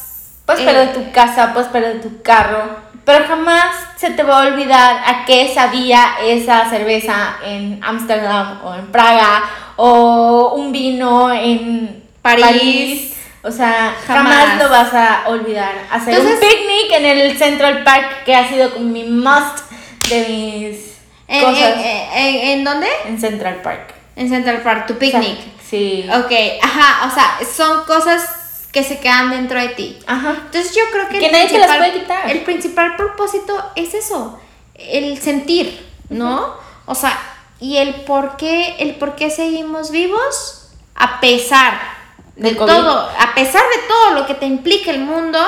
[0.44, 2.76] Puedes perder tu casa, puedes perder tu carro,
[3.06, 3.64] pero jamás
[3.96, 9.42] se te va a olvidar a qué sabía esa cerveza en Ámsterdam o en Praga
[9.76, 13.14] o un vino en París
[13.44, 15.86] o sea, jamás, lo vas a olvidar.
[15.90, 19.70] Hacer un picnic en el Central Park, que ha sido como mi must
[20.08, 20.94] de mis
[21.28, 21.74] ¿En, cosas.
[22.14, 22.88] En, dónde?
[23.06, 23.94] En Central Park.
[24.16, 25.38] En Central Park, tu picnic.
[25.62, 26.08] sí.
[26.08, 26.32] Ok,
[26.62, 29.98] ajá, o sea, son cosas que se quedan dentro de ti.
[30.06, 30.36] Ajá.
[30.46, 32.30] Entonces yo creo que, que nadie te las puede quitar.
[32.30, 34.40] El principal propósito es eso,
[34.74, 36.54] el sentir, ¿no?
[36.86, 37.18] O sea,
[37.60, 41.93] y el por qué, el por qué seguimos vivos a pesar
[42.36, 45.38] de todo, a pesar de todo lo que te implica el mundo,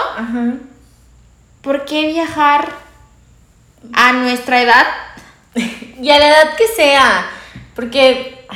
[1.62, 2.68] ¿por qué viajar
[3.92, 4.86] a nuestra edad?
[6.00, 7.26] y a la edad que sea,
[7.74, 8.46] porque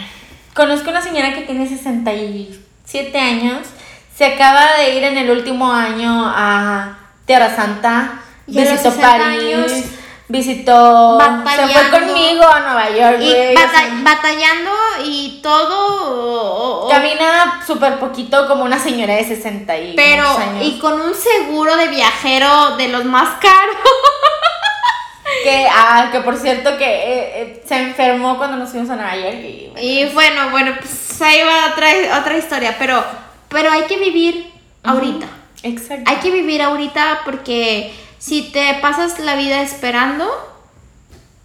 [0.55, 3.67] conozco una señora que tiene 67 años,
[4.15, 10.00] se acaba de ir en el último año a Tierra Santa, visitó París
[10.31, 13.21] visitó, se fue conmigo a Nueva York.
[13.21, 13.55] Y
[14.03, 14.71] batallando
[15.05, 16.89] y todo.
[16.89, 20.25] Camina súper poquito como una señora de 60 y Pero,
[20.63, 23.77] y con un seguro de viajero de los más caros.
[25.43, 29.17] que, ah, que por cierto que eh, eh, se enfermó cuando nos fuimos a Nueva
[29.17, 29.39] York.
[29.81, 33.05] Y bueno, bueno, pues ahí va otra, otra historia, pero,
[33.49, 34.53] pero hay que vivir
[34.85, 35.27] ahorita.
[35.63, 36.11] Exacto.
[36.11, 40.31] Hay que vivir ahorita porque si te pasas la vida esperando,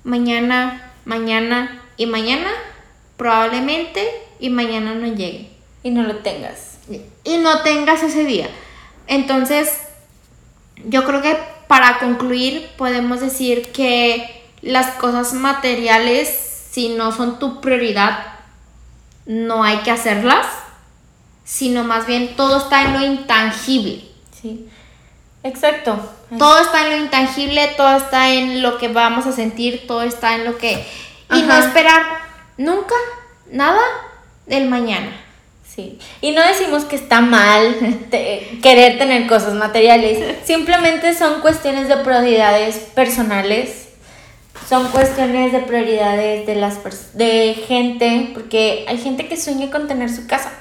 [0.04, 2.50] mañana, mañana y mañana,
[3.16, 4.06] probablemente
[4.42, 5.50] y mañana no llegue.
[5.84, 6.80] Y no lo tengas.
[7.24, 8.50] Y no tengas ese día.
[9.08, 9.72] Entonces,
[10.86, 16.28] yo creo que para concluir podemos decir que las cosas materiales,
[16.72, 18.20] si no son tu prioridad,
[19.26, 20.46] no hay que hacerlas,
[21.46, 24.04] sino más bien todo está en lo intangible.
[24.42, 24.68] Sí.
[25.42, 25.98] Exacto.
[26.38, 30.36] Todo está en lo intangible, todo está en lo que vamos a sentir, todo está
[30.36, 30.86] en lo que...
[31.34, 31.66] y no Ajá.
[31.68, 32.04] esperar
[32.58, 32.96] nunca
[33.52, 33.82] nada
[34.46, 35.22] del mañana.
[35.68, 37.76] Sí, y no decimos que está mal
[38.12, 43.90] te- querer tener cosas materiales, simplemente son cuestiones de prioridades personales,
[44.70, 46.78] son cuestiones de prioridades de las
[47.14, 50.52] de gente, porque hay gente que sueña con tener su casa.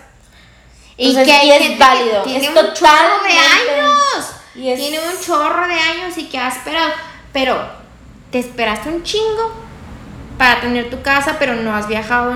[0.96, 4.26] Y Entonces, que hay y es gente válido, que tiene es chorro de totalmente- años.
[4.54, 6.92] Tiene un chorro de años y que ha esperado.
[7.32, 7.56] Pero
[8.30, 9.52] te esperaste un chingo
[10.38, 12.30] para tener tu casa, pero no has viajado